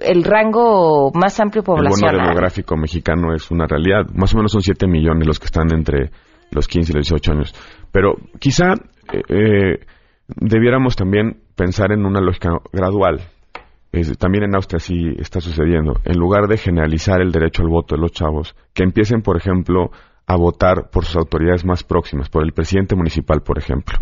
[0.00, 2.14] el rango más amplio poblacional.
[2.14, 4.06] El bono demográfico mexicano es una realidad.
[4.14, 6.10] Más o menos son 7 millones los que están entre
[6.50, 7.54] los 15 y los 18 años.
[7.92, 8.74] Pero quizá
[9.12, 9.78] eh, eh,
[10.36, 13.20] debiéramos también pensar en una lógica gradual.
[14.18, 15.94] también en Austria sí está sucediendo.
[16.04, 19.90] En lugar de generalizar el derecho al voto de los chavos, que empiecen, por ejemplo,
[20.30, 23.98] a votar por sus autoridades más próximas, por el presidente municipal, por ejemplo.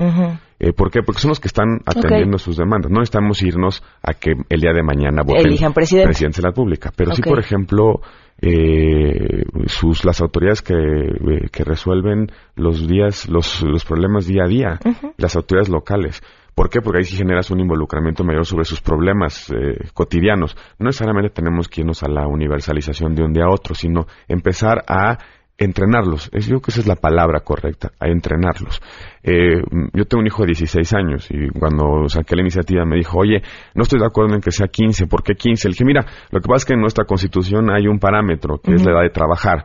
[0.59, 1.01] Eh, ¿Por qué?
[1.03, 2.91] Porque son los que están atendiendo sus demandas.
[2.91, 6.13] No necesitamos irnos a que el día de mañana voten Elijan presidente.
[6.13, 6.93] de la República.
[6.95, 8.03] Pero sí, por ejemplo,
[8.43, 14.49] eh, sus, las autoridades que, eh, que resuelven los días, los, los problemas día a
[14.49, 14.81] día,
[15.17, 16.21] las autoridades locales.
[16.55, 16.83] ¿Por qué?
[16.83, 19.51] Porque ahí sí generas un involucramiento mayor sobre sus problemas
[19.95, 20.57] cotidianos.
[20.79, 24.83] No necesariamente tenemos que irnos a la universalización de un día a otro, sino empezar
[24.89, 25.17] a
[25.59, 26.31] entrenarlos.
[26.33, 28.81] Es, yo creo que esa es la palabra correcta, a entrenarlos.
[29.25, 29.61] Eh,
[29.93, 33.43] yo tengo un hijo de 16 años y cuando saqué la iniciativa me dijo, oye,
[33.75, 35.69] no estoy de acuerdo en que sea 15, ¿por qué 15?
[35.69, 38.73] Le dije, mira, lo que pasa es que en nuestra constitución hay un parámetro que
[38.73, 39.65] es la edad de trabajar.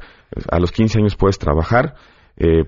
[0.51, 1.93] A los 15 años puedes trabajar,
[2.37, 2.63] eh,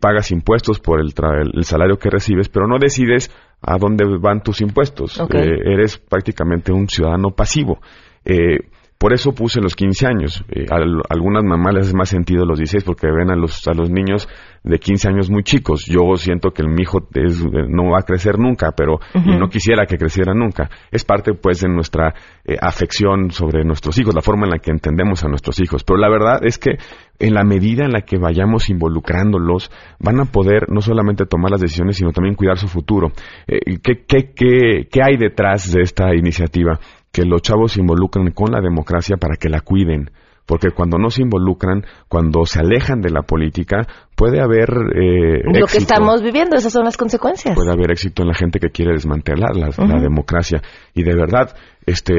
[0.00, 1.12] pagas impuestos por el,
[1.54, 3.30] el, salario que recibes, pero no decides
[3.60, 5.20] a dónde van tus impuestos.
[5.20, 7.80] Eh, eres prácticamente un ciudadano pasivo.
[8.24, 8.70] Eh,
[9.02, 10.44] por eso puse los 15 años.
[10.48, 13.90] Eh, algunas mamás les hace más sentido los 16 porque ven a los, a los
[13.90, 14.28] niños
[14.62, 15.86] de 15 años muy chicos.
[15.88, 17.00] Yo siento que mi hijo
[17.68, 20.70] no va a crecer nunca, pero no quisiera que creciera nunca.
[20.92, 24.70] Es parte, pues, de nuestra eh, afección sobre nuestros hijos, la forma en la que
[24.70, 25.82] entendemos a nuestros hijos.
[25.82, 26.78] Pero la verdad es que
[27.18, 31.60] en la medida en la que vayamos involucrándolos, van a poder no solamente tomar las
[31.60, 33.10] decisiones, sino también cuidar su futuro.
[33.48, 36.78] Eh, ¿qué, qué, qué, ¿Qué hay detrás de esta iniciativa?
[37.12, 40.10] Que los chavos se involucren con la democracia para que la cuiden.
[40.46, 45.66] Porque cuando no se involucran, cuando se alejan de la política, puede haber eh, lo
[45.66, 47.54] que estamos viviendo, esas son las consecuencias.
[47.54, 50.60] Puede haber éxito en la gente que quiere desmantelar la, democracia.
[50.94, 51.54] Y de verdad,
[51.86, 52.14] este,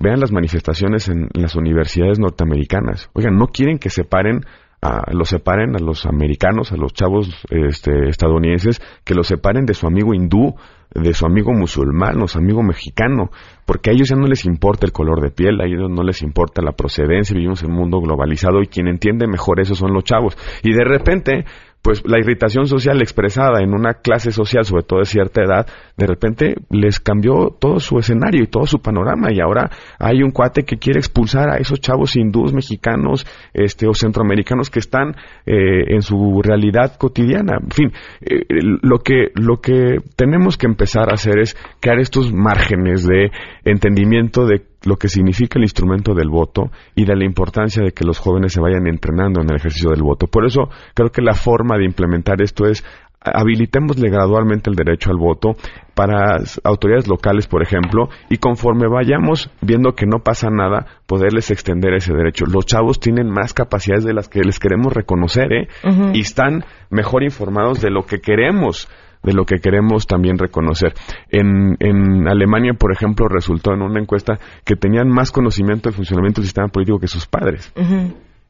[0.00, 3.10] vean las manifestaciones en, las universidades norteamericanas.
[3.12, 4.40] Oigan, no quieren que separen
[4.80, 9.74] a, los separen a los americanos, a los chavos este, estadounidenses, que los separen de
[9.74, 10.54] su amigo hindú,
[10.94, 13.30] de su amigo musulmán o su amigo mexicano,
[13.66, 16.22] porque a ellos ya no les importa el color de piel, a ellos no les
[16.22, 20.04] importa la procedencia, vivimos en un mundo globalizado y quien entiende mejor eso son los
[20.04, 20.36] chavos.
[20.62, 21.44] Y de repente,
[21.86, 26.06] pues la irritación social expresada en una clase social, sobre todo de cierta edad, de
[26.08, 29.70] repente les cambió todo su escenario y todo su panorama y ahora
[30.00, 34.80] hay un cuate que quiere expulsar a esos chavos hindús, mexicanos, este o centroamericanos que
[34.80, 35.14] están
[35.46, 37.58] eh, en su realidad cotidiana.
[37.62, 38.46] En fin, eh,
[38.82, 43.30] lo que lo que tenemos que empezar a hacer es crear estos márgenes de
[43.64, 48.04] entendimiento de lo que significa el instrumento del voto y de la importancia de que
[48.04, 50.26] los jóvenes se vayan entrenando en el ejercicio del voto.
[50.28, 52.84] Por eso creo que la forma de implementar esto es
[53.20, 55.56] habilitémosle gradualmente el derecho al voto
[55.94, 61.94] para autoridades locales, por ejemplo, y conforme vayamos viendo que no pasa nada, poderles extender
[61.94, 62.44] ese derecho.
[62.46, 65.68] Los chavos tienen más capacidades de las que les queremos reconocer, ¿eh?
[66.12, 68.88] Y están mejor informados de lo que queremos
[69.26, 70.94] de lo que queremos también reconocer.
[71.30, 76.40] En, en Alemania, por ejemplo, resultó en una encuesta que tenían más conocimiento del funcionamiento
[76.40, 77.72] del sistema político que sus padres.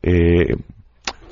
[0.02, 0.54] eh,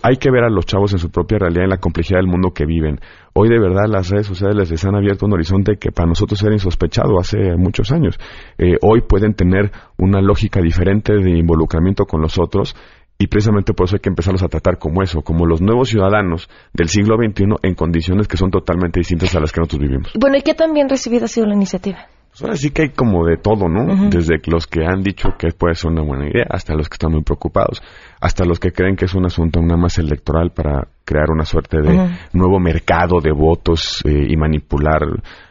[0.07, 2.51] hay que ver a los chavos en su propia realidad, en la complejidad del mundo
[2.51, 3.01] que viven.
[3.33, 6.53] Hoy de verdad las redes sociales les han abierto un horizonte que para nosotros era
[6.53, 8.19] insospechado hace muchos años.
[8.59, 12.77] Eh, hoy pueden tener una lógica diferente de involucramiento con los otros
[13.19, 16.49] y precisamente por eso hay que empezarlos a tratar como eso, como los nuevos ciudadanos
[16.73, 20.13] del siglo XXI en condiciones que son totalmente distintas a las que nosotros vivimos.
[20.19, 22.09] Bueno, ¿y qué tan bien recibida ha sido la iniciativa?
[22.35, 24.11] Pues ahora sí que hay como de todo, ¿no?
[24.11, 27.13] Desde los que han dicho que puede ser una buena idea, hasta los que están
[27.13, 27.81] muy preocupados,
[28.21, 31.81] hasta los que creen que es un asunto nada más electoral para crear una suerte
[31.81, 35.03] de nuevo mercado de votos eh, y manipular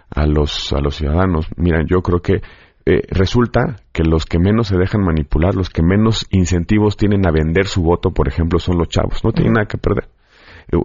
[0.10, 1.48] a los, a los ciudadanos.
[1.56, 2.42] Miren, yo creo que
[2.86, 7.32] eh, resulta que los que menos se dejan manipular, los que menos incentivos tienen a
[7.32, 9.24] vender su voto, por ejemplo, son los chavos.
[9.24, 10.10] No tienen nada que perder.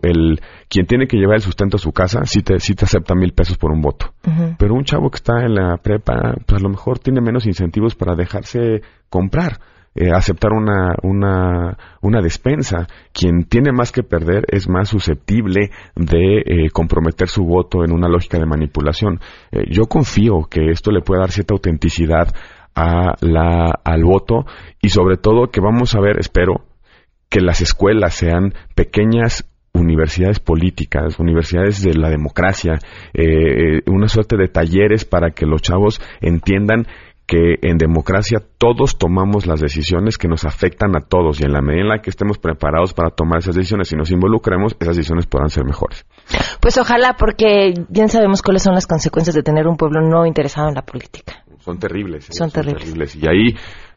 [0.02, 3.14] El, quien tiene que llevar el sustento a su casa, sí te, sí te acepta
[3.14, 4.12] mil pesos por un voto.
[4.58, 7.94] Pero un chavo que está en la prepa, pues a lo mejor tiene menos incentivos
[7.94, 9.58] para dejarse comprar,
[10.00, 12.86] eh, aceptar una, una, una despensa.
[13.12, 18.08] Quien tiene más que perder es más susceptible de eh, comprometer su voto en una
[18.08, 19.18] lógica de manipulación.
[19.50, 22.28] Eh, yo confío que esto le puede dar cierta autenticidad
[22.76, 24.46] a la, al voto
[24.80, 26.64] y sobre todo que vamos a ver, espero,
[27.28, 32.78] que las escuelas sean pequeñas universidades políticas, universidades de la democracia,
[33.86, 36.86] una suerte de talleres para que los chavos entiendan
[37.28, 41.60] que en democracia todos tomamos las decisiones que nos afectan a todos y en la
[41.60, 45.26] medida en la que estemos preparados para tomar esas decisiones y nos involucremos, esas decisiones
[45.26, 46.06] podrán ser mejores.
[46.62, 50.68] Pues ojalá, porque bien sabemos cuáles son las consecuencias de tener un pueblo no interesado
[50.70, 51.44] en la política.
[51.58, 52.30] Son terribles.
[52.30, 52.32] ¿eh?
[52.32, 53.14] Son terribles.
[53.14, 53.54] Y ahí,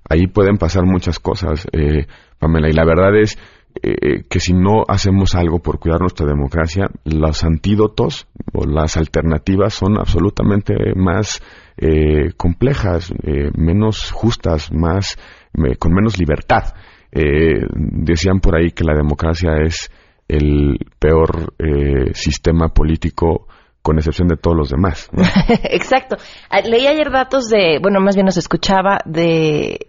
[0.10, 2.68] ahí pueden pasar muchas cosas, eh, Pamela.
[2.68, 3.40] Y la verdad es
[3.82, 9.74] eh, que si no hacemos algo por cuidar nuestra democracia, los antídotos o las alternativas
[9.74, 11.42] son absolutamente más
[11.78, 15.18] eh, complejas, eh, menos justas, más
[15.54, 16.74] me- con menos libertad.
[17.12, 19.92] Eh, decían por ahí que la democracia es
[20.28, 23.48] el peor eh, sistema político
[23.82, 25.10] con excepción de todos los demás.
[25.64, 26.16] Exacto.
[26.50, 29.88] Ah, Leí ayer datos de, bueno, más bien nos escuchaba de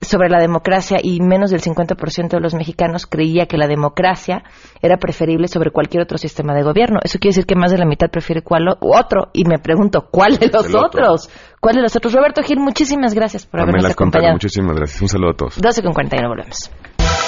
[0.00, 4.44] sobre la democracia y menos del 50% de los mexicanos creía que la democracia
[4.82, 7.00] era preferible sobre cualquier otro sistema de gobierno.
[7.02, 9.30] Eso quiere decir que más de la mitad prefiere cuál o- u otro.
[9.32, 11.28] Y me pregunto, ¿cuál de los otros?
[11.60, 12.12] ¿Cuál de los otros?
[12.12, 14.32] Roberto Gil, muchísimas gracias por habernos Pamela acompañado.
[14.34, 15.02] muchísimas gracias.
[15.02, 15.60] Un saludo a todos.
[15.60, 16.70] 12 con 41, volvemos.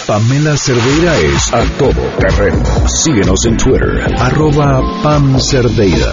[0.07, 2.64] Pamela Cerdeira es a todo terreno.
[2.87, 6.12] Síguenos en Twitter, arroba Pam Cerdeira.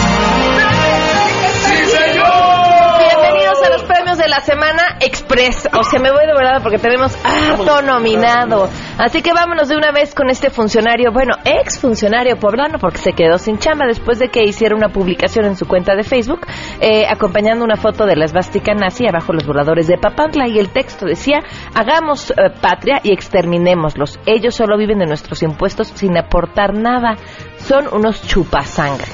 [4.31, 5.67] La semana Express.
[5.77, 8.69] O sea, me voy de verdad porque tenemos harto nominado.
[8.97, 13.11] Así que vámonos de una vez con este funcionario, bueno, ex funcionario poblano, porque se
[13.11, 16.47] quedó sin chamba después de que hiciera una publicación en su cuenta de Facebook,
[16.79, 20.47] eh, acompañando una foto de la esvástica nazi abajo los voladores de Papantla.
[20.47, 21.39] Y el texto decía:
[21.75, 24.17] Hagamos eh, patria y exterminémoslos.
[24.25, 27.17] Ellos solo viven de nuestros impuestos sin aportar nada.
[27.65, 29.07] Son unos chupasangre.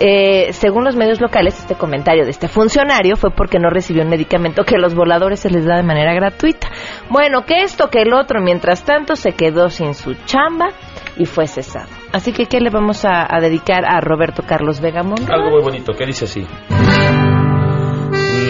[0.00, 4.08] Eh, según los medios locales, este comentario de este funcionario fue porque no recibió un
[4.08, 6.68] medicamento que a los voladores se les da de manera gratuita.
[7.10, 10.70] Bueno, que esto, que el otro, mientras tanto se quedó sin su chamba
[11.16, 11.88] y fue cesado.
[12.12, 15.28] Así que, ¿qué le vamos a, dedicar a Roberto Carlos Vega Monroy?
[15.30, 16.46] Algo muy bonito que dice así.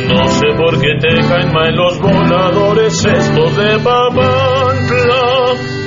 [0.09, 5.84] No sé por qué te caen mal los voladores estos de Papantla.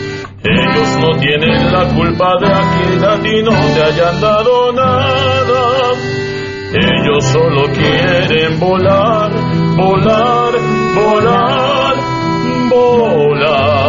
[0.50, 5.94] Ellos no tienen la culpa de aquí a ti no te hayan dado nada.
[6.74, 9.32] Ellos solo quieren volar,
[9.76, 10.54] volar,
[10.96, 11.96] volar,
[12.70, 13.87] volar.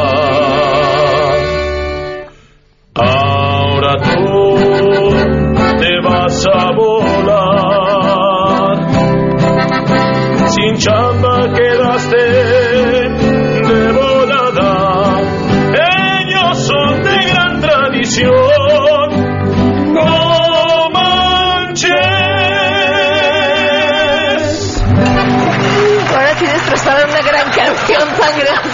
[26.39, 28.70] Ahora sí destrozaron una gran canción tan grande.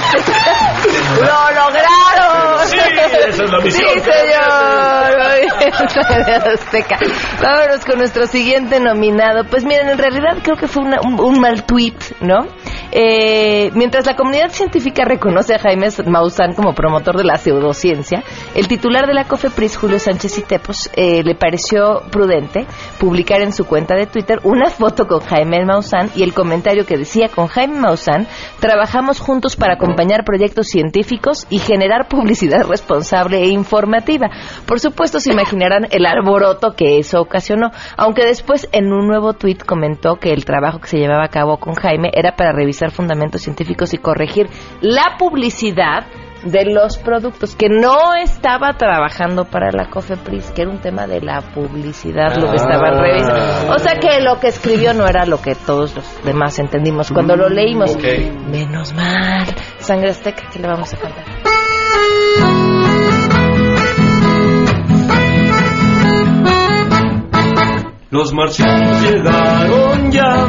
[1.20, 2.66] ¡Lo lograron!
[2.68, 3.90] Sí, esa es la misión.
[3.94, 5.34] Sí, señor.
[6.54, 6.98] Azteca.
[7.42, 9.44] Vámonos con nuestro siguiente nominado.
[9.44, 12.46] Pues miren, en realidad creo que fue una- un, un mal tweet, ¿no?
[12.96, 18.22] Eh, mientras la comunidad científica reconoce a Jaime Maussan como promotor de la pseudociencia,
[18.54, 22.66] el titular de la COFEPRIS, Julio Sánchez Itepos, eh, le pareció prudente
[23.00, 26.96] publicar en su cuenta de Twitter una foto con Jaime Maussan y el comentario que
[26.96, 28.28] decía, con Jaime Maussan
[28.60, 34.30] trabajamos juntos para acompañar proyectos científicos y generar publicidad responsable e informativa.
[34.66, 39.64] Por supuesto, se imaginarán el alboroto que eso ocasionó, aunque después en un nuevo tuit
[39.64, 43.42] comentó que el trabajo que se llevaba a cabo con Jaime era para revisar fundamentos
[43.42, 44.48] científicos y corregir
[44.80, 46.06] la publicidad
[46.44, 51.22] de los productos, que no estaba trabajando para la COFEPRIS, que era un tema de
[51.22, 53.00] la publicidad, lo que estaban Ah.
[53.02, 53.72] revisando.
[53.74, 57.34] O sea que lo que escribió no era lo que todos los demás entendimos cuando
[57.34, 57.96] lo leímos.
[58.50, 59.46] Menos mal.
[59.78, 61.24] Sangre Azteca, ¿qué le vamos a cantar?
[68.10, 70.46] Los marcianos llegaron ya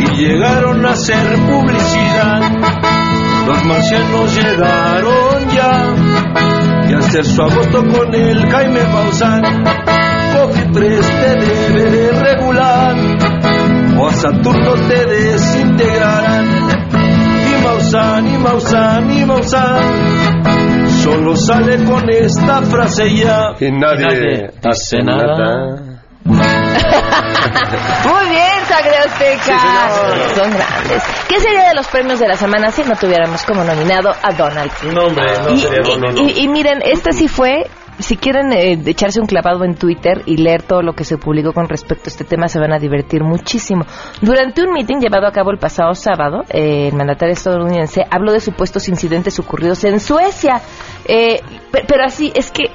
[0.00, 2.40] y llegaron a hacer publicidad.
[3.46, 5.94] Los marcianos llegaron ya
[6.88, 9.42] y a hacer su agosto con el Jaime Maussan.
[10.32, 12.96] Cofipres te debe de regular
[13.98, 16.46] o a Saturno te desintegrarán.
[17.50, 20.20] Y Maussan, y Maussan, y Maussan
[21.02, 23.54] solo sale con esta frase ya.
[23.58, 26.00] Y nadie hace nada.
[28.08, 29.90] Muy bien, Sangre Azteca.
[30.34, 31.02] Son grandes.
[31.28, 34.70] ¿Qué sería de los premios de la semana si no tuviéramos como nominado a Donald?
[34.92, 37.66] No, hombre, no y, sería y- miren, este sí fue.
[37.98, 41.52] Si quieren eh, echarse un clavado en Twitter y leer todo lo que se publicó
[41.52, 43.84] con respecto a este tema, se van a divertir muchísimo.
[44.22, 48.40] Durante un meeting llevado a cabo el pasado sábado, eh, el mandatario estadounidense habló de
[48.40, 50.62] supuestos incidentes ocurridos en Suecia.
[51.04, 52.70] Eh, pe- pero así, es que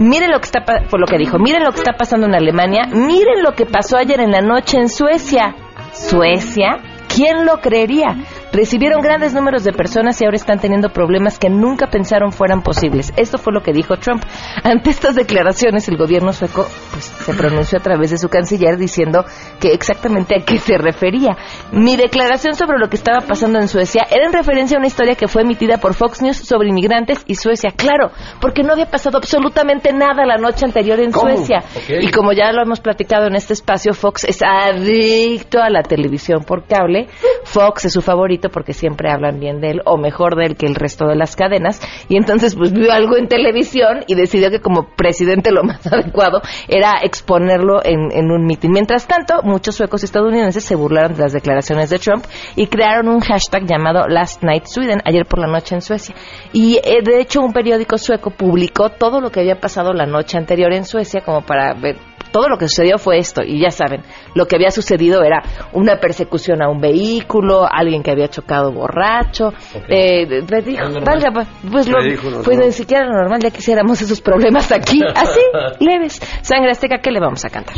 [0.00, 2.86] Miren lo que está por lo que dijo, miren lo que está pasando en Alemania,
[2.90, 5.54] miren lo que pasó ayer en la noche en Suecia.
[5.92, 6.78] Suecia,
[7.14, 8.16] ¿quién lo creería?
[8.52, 13.12] Recibieron grandes números de personas y ahora están teniendo problemas que nunca pensaron fueran posibles.
[13.16, 14.24] Esto fue lo que dijo Trump.
[14.64, 19.24] Ante estas declaraciones, el gobierno sueco pues, se pronunció a través de su canciller diciendo
[19.60, 21.36] que exactamente a qué se refería.
[21.70, 25.14] Mi declaración sobre lo que estaba pasando en Suecia era en referencia a una historia
[25.14, 27.70] que fue emitida por Fox News sobre inmigrantes y Suecia.
[27.76, 31.36] Claro, porque no había pasado absolutamente nada la noche anterior en ¿Cómo?
[31.36, 31.62] Suecia.
[32.00, 36.42] Y como ya lo hemos platicado en este espacio, Fox es adicto a la televisión
[36.42, 37.06] por cable.
[37.44, 40.66] Fox es su favorito porque siempre hablan bien de él, o mejor de él que
[40.66, 41.80] el resto de las cadenas.
[42.08, 46.40] Y entonces pues vio algo en televisión y decidió que como presidente lo más adecuado
[46.68, 48.72] era exponerlo en, un mitin.
[48.72, 52.24] Mientras tanto, muchos suecos estadounidenses se burlaron de las declaraciones de Trump
[52.56, 56.14] y crearon un hashtag llamado Last Night Sweden, ayer por la noche en Suecia.
[56.52, 60.38] Y eh, de hecho un periódico sueco publicó todo lo que había pasado la noche
[60.38, 61.96] anterior en Suecia como para ver
[62.32, 64.02] todo lo que sucedió fue esto, y ya saben,
[64.34, 69.52] lo que había sucedido era una persecución a un vehículo, alguien que había chocado borracho,
[69.88, 71.30] eh, de- dijo, valga,
[71.70, 71.98] pues, lo-
[72.44, 75.40] pues ni siquiera lo normal, ya quisiéramos esos problemas aquí, así,
[75.80, 76.20] leves.
[76.42, 77.76] Sangre Azteca, ¿qué le vamos a cantar?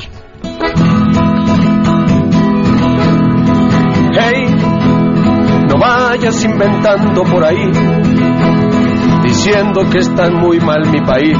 [4.14, 4.46] Hey,
[5.68, 7.70] no vayas inventando por ahí,
[9.22, 11.36] diciendo que está muy mal mi país.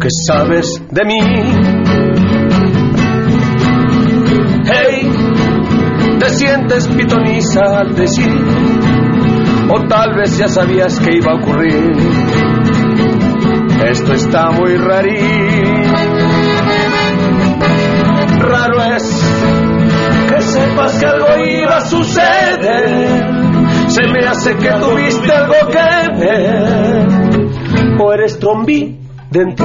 [0.00, 1.18] Que sabes de mí.
[4.64, 5.10] Hey,
[6.18, 8.32] te sientes pitoniza al decir,
[9.68, 11.96] o tal vez ya sabías que iba a ocurrir.
[13.88, 15.82] Esto está muy rarín.
[18.38, 19.22] Raro es
[20.28, 23.42] que sepas que algo iba a suceder.
[23.88, 27.06] Se me hace que tuviste algo que ver.
[28.00, 28.38] O eres
[29.32, 29.64] trombidente.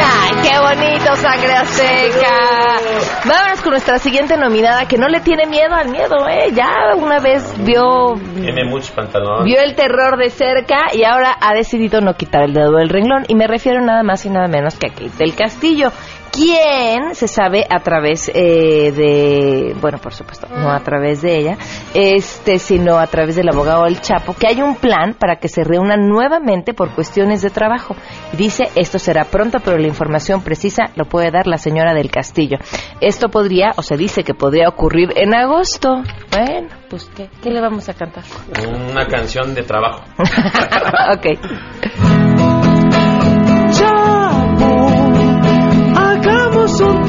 [0.00, 2.77] ¡Ay, qué bonito, Sangre Azteca!
[3.24, 6.52] Vámonos con nuestra siguiente nominada que no le tiene miedo al miedo, ¿eh?
[6.52, 9.44] Ya una vez vio M mucho pantalón.
[9.44, 13.24] vio el terror de cerca y ahora ha decidido no quitar el dedo del renglón.
[13.28, 15.90] Y me refiero nada más y nada menos que a Kate del Castillo,
[16.30, 21.56] quien se sabe a través eh, de, bueno, por supuesto, no a través de ella,
[21.94, 25.64] este, sino a través del abogado El Chapo, que hay un plan para que se
[25.64, 27.96] reúnan nuevamente por cuestiones de trabajo.
[28.32, 32.10] Y dice, esto será pronto, pero la información precisa lo puede dar la señora del
[32.10, 32.58] Castillo.
[33.00, 36.02] Esto podría, o se dice que podría ocurrir en agosto.
[36.30, 38.24] Bueno, pues, ¿qué, qué le vamos a cantar?
[38.90, 40.04] Una canción de trabajo.
[41.14, 41.26] ok.
[45.96, 47.02] hagamos un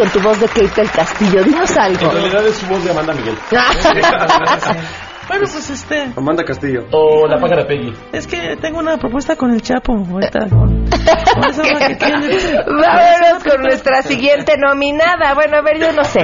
[0.00, 1.44] con tu voz de Kate del Castillo.
[1.44, 2.06] Dinos algo.
[2.06, 3.36] En realidad es su voz de Amanda Miguel.
[5.28, 6.12] Bueno, pues este.
[6.16, 6.86] Amanda Castillo.
[6.90, 7.92] O la pájara Peggy.
[8.10, 10.48] Es que tengo una propuesta con el Chapo ahorita.
[10.48, 12.28] Con, con esa obra que tiene.
[12.66, 15.34] Vámonos con nuestra siguiente nominada.
[15.34, 16.22] Bueno, a ver, yo no sé.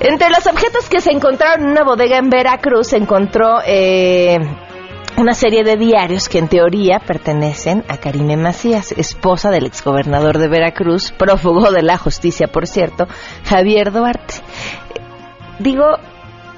[0.00, 4.36] Entre los objetos que se encontraron en una bodega en Veracruz se encontró eh,
[5.16, 10.48] una serie de diarios que en teoría pertenecen a Karime Macías, esposa del exgobernador de
[10.48, 13.06] Veracruz, prófugo de la justicia, por cierto,
[13.44, 14.34] Javier Duarte.
[15.58, 15.84] Digo,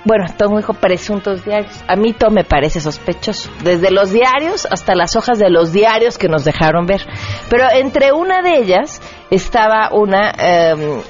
[0.05, 1.83] bueno, todo dijo presuntos diarios.
[1.87, 3.51] A mí todo me parece sospechoso.
[3.63, 7.03] Desde los diarios hasta las hojas de los diarios que nos dejaron ver.
[7.49, 9.01] Pero entre una de ellas
[9.31, 10.33] estaba una...
[10.39, 11.03] eh,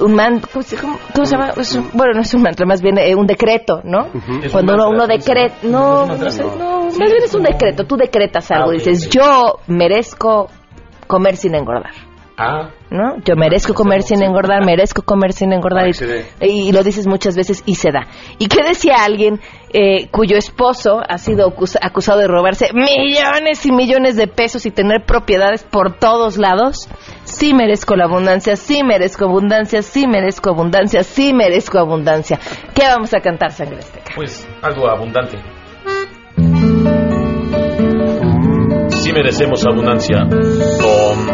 [0.00, 1.52] un man, ¿cómo, se- cómo- cómo se llama?
[1.92, 4.08] Bueno, no es un mantra, más bien eh, un decreto, ¿no?
[4.52, 7.34] Cuando un uno, mantra, uno decreta, no, No no sé, mantra, no, más bien es
[7.34, 10.48] un decreto, tú decretas algo, Ah, dices, yo merezco
[11.06, 11.92] comer sin engordar.
[12.38, 12.68] Ah.
[12.90, 13.16] ¿no?
[13.24, 15.84] Yo merezco comer sin engordar, merezco comer sin engordar.
[16.40, 18.06] Y, y lo dices muchas veces y se da.
[18.38, 19.40] ¿Y qué decía alguien
[19.72, 24.70] eh, cuyo esposo ha sido acus- acusado de robarse millones y millones de pesos y
[24.70, 26.88] tener propiedades por todos lados?
[27.38, 32.38] Sí merezco la abundancia, sí merezco abundancia, sí merezco abundancia, sí merezco abundancia.
[32.74, 34.12] ¿Qué vamos a cantar, sangre azteca?
[34.16, 35.36] Pues algo abundante.
[38.88, 40.22] Sí merecemos abundancia.
[40.22, 41.26] Om.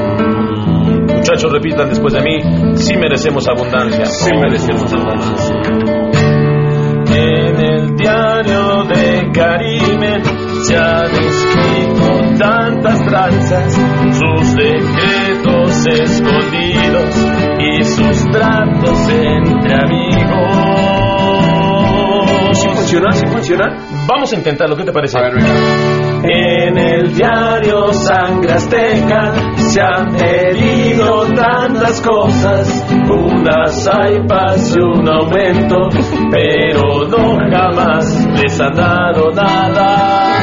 [1.06, 2.40] Muchachos, repitan después de mí.
[2.74, 4.04] Sí merecemos abundancia.
[4.06, 5.54] Sí merecemos abundancia.
[7.14, 10.20] En el diario de Karime
[10.64, 15.11] se han escrito tantas tranzas, sus decretos
[15.86, 17.16] escondidos
[17.58, 20.92] y sus tratos entre amigos.
[22.54, 23.12] ¿Sí funciona?
[23.12, 23.76] ¿Sí funciona?
[24.06, 25.18] Vamos a intentarlo, ¿qué te parece?
[26.24, 35.88] En el diario Sangre Azteca se han pedido tantas cosas, unas hay y un aumento,
[36.30, 40.41] pero no jamás les han dado nada.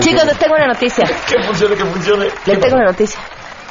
[0.00, 1.04] Chicos, les tengo una noticia.
[1.26, 2.26] Que funcione, que funcione.
[2.46, 3.20] Les tengo una noticia.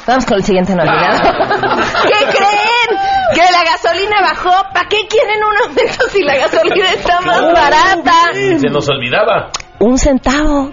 [0.06, 1.18] Vamos con el siguiente nominado.
[2.02, 3.00] ¿Qué creen?
[3.34, 4.50] Que la gasolina bajó.
[4.72, 8.12] ¿Para qué quieren un aumento si la gasolina está más barata?
[8.32, 9.50] Se nos olvidaba.
[9.78, 10.70] Un centavo.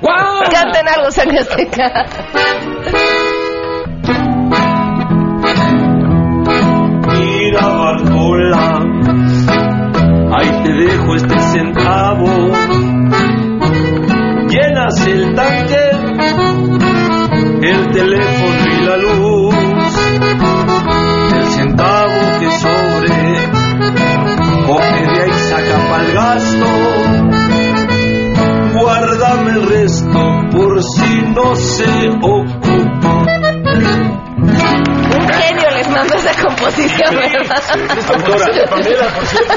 [0.52, 2.06] Canten algo, sangre azteca.
[7.08, 8.80] Mira, Bartola,
[10.34, 12.26] ahí te dejo este centavo.
[14.90, 15.92] El tanque,
[17.62, 19.56] el teléfono y la luz.
[21.32, 23.18] El centavo que sobre,
[24.66, 26.70] coge de ahí, saca pa'l gasto.
[28.80, 30.22] Guárdame el resto
[30.54, 32.39] por si no se ocupa.
[38.10, 38.46] Autora.
[38.70, 39.54] Pamela, por cierto.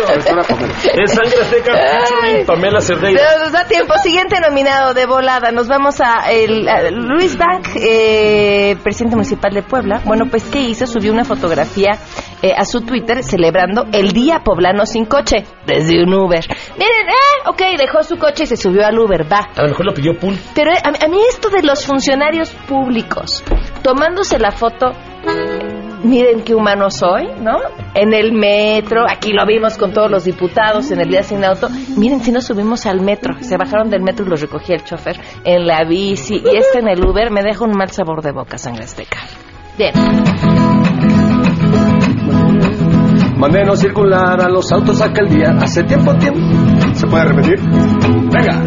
[0.95, 3.21] Es sangre featuring Pamela Cerdeira.
[3.21, 3.95] Pero nos da tiempo.
[4.03, 5.51] Siguiente nominado de volada.
[5.53, 10.01] Nos vamos a, el, a Luis Bank, eh, presidente municipal de Puebla.
[10.05, 10.87] Bueno, pues, ¿qué hizo?
[10.87, 11.99] Subió una fotografía
[12.43, 16.45] eh, a su Twitter celebrando el Día Poblano sin coche desde un Uber.
[16.77, 19.49] Miren, eh, ok, dejó su coche y se subió al Uber, va.
[19.57, 20.39] A lo mejor lo pidió Pool.
[20.55, 23.43] Pero eh, a, a mí esto de los funcionarios públicos
[23.83, 24.93] tomándose la foto,
[26.05, 27.59] miren qué humano soy, ¿no?
[27.95, 31.69] En el metro, aquí lo vimos con todos los diputados en el día sin auto.
[31.97, 35.21] Miren si nos subimos al metro, se bajaron del metro y los recogía el chofer
[35.45, 38.59] en la bici y este en el Uber me deja un mal sabor de boca,
[38.59, 39.19] sangre azteca.
[39.79, 39.93] Bien.
[43.37, 45.51] Mandé no circular a los autos aquel día.
[45.61, 46.39] Hace tiempo, tiempo.
[46.95, 47.61] ¿Se puede repetir?
[48.31, 48.63] Venga.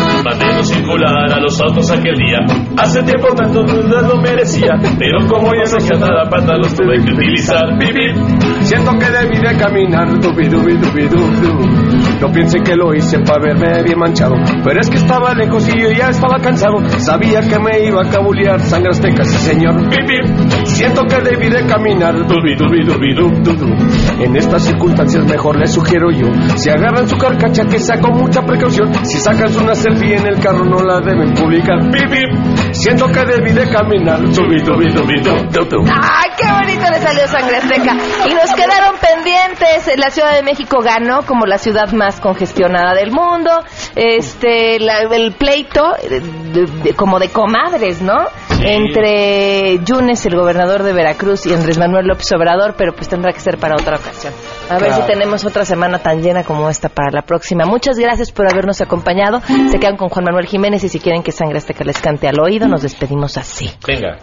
[0.24, 2.38] Mandé no circular a los autos aquel día.
[2.76, 4.78] Hace tiempo tanto no lo merecía.
[4.98, 7.78] Pero como ya no hacía nada, pata los tuve que utilizar.
[7.78, 8.14] Vivir.
[8.62, 10.08] Siento que debí de caminar.
[10.20, 12.20] Dubi, dubi, dubi, dub, dub.
[12.20, 14.34] No piensen que lo hice para verme bien manchado.
[14.62, 16.86] Pero es que estaba lejos y yo ya estaba cansado.
[16.98, 19.74] Sabía que me iba a cabulear sangre azteca, sí señor.
[19.88, 20.24] Vivir.
[20.66, 22.14] Siento que debí de caminar.
[22.26, 24.22] Dubi, dubi, dubi, dub, dub, dub.
[24.22, 26.28] En estas circunstancias mejor les sugiero yo.
[26.56, 28.92] Si agarran su carcacha que sea con mucha precaución.
[29.04, 31.78] Si sacan una selfie en el carro no la deben publicar.
[31.90, 32.28] Vivir.
[32.72, 34.20] Siento que debí de caminar.
[34.20, 35.86] Dub.
[35.90, 37.96] ¡Ay, qué bonito le salió Sangre Azteca!
[38.28, 39.90] Y nos quedaron pendientes.
[39.98, 43.50] La Ciudad de México ganó como la ciudad más congestionada del mundo.
[43.96, 48.26] Este, la- el pleito de- de- de- como de comadres, ¿no?
[48.62, 53.40] Entre Yunes, el gobernador de Veracruz, y Andrés Manuel López Obrador, pero pues tendrá que
[53.40, 54.32] ser para otra ocasión.
[54.68, 57.64] A ver si tenemos otra semana tan llena como esta para la próxima.
[57.64, 59.40] Muchas gracias por habernos acompañado.
[59.70, 62.40] Se quedan con Juan Manuel Jiménez y si quieren que Sangre Azteca les cante al
[62.40, 63.70] oído, nos despedimos así.
[63.86, 64.16] Venga.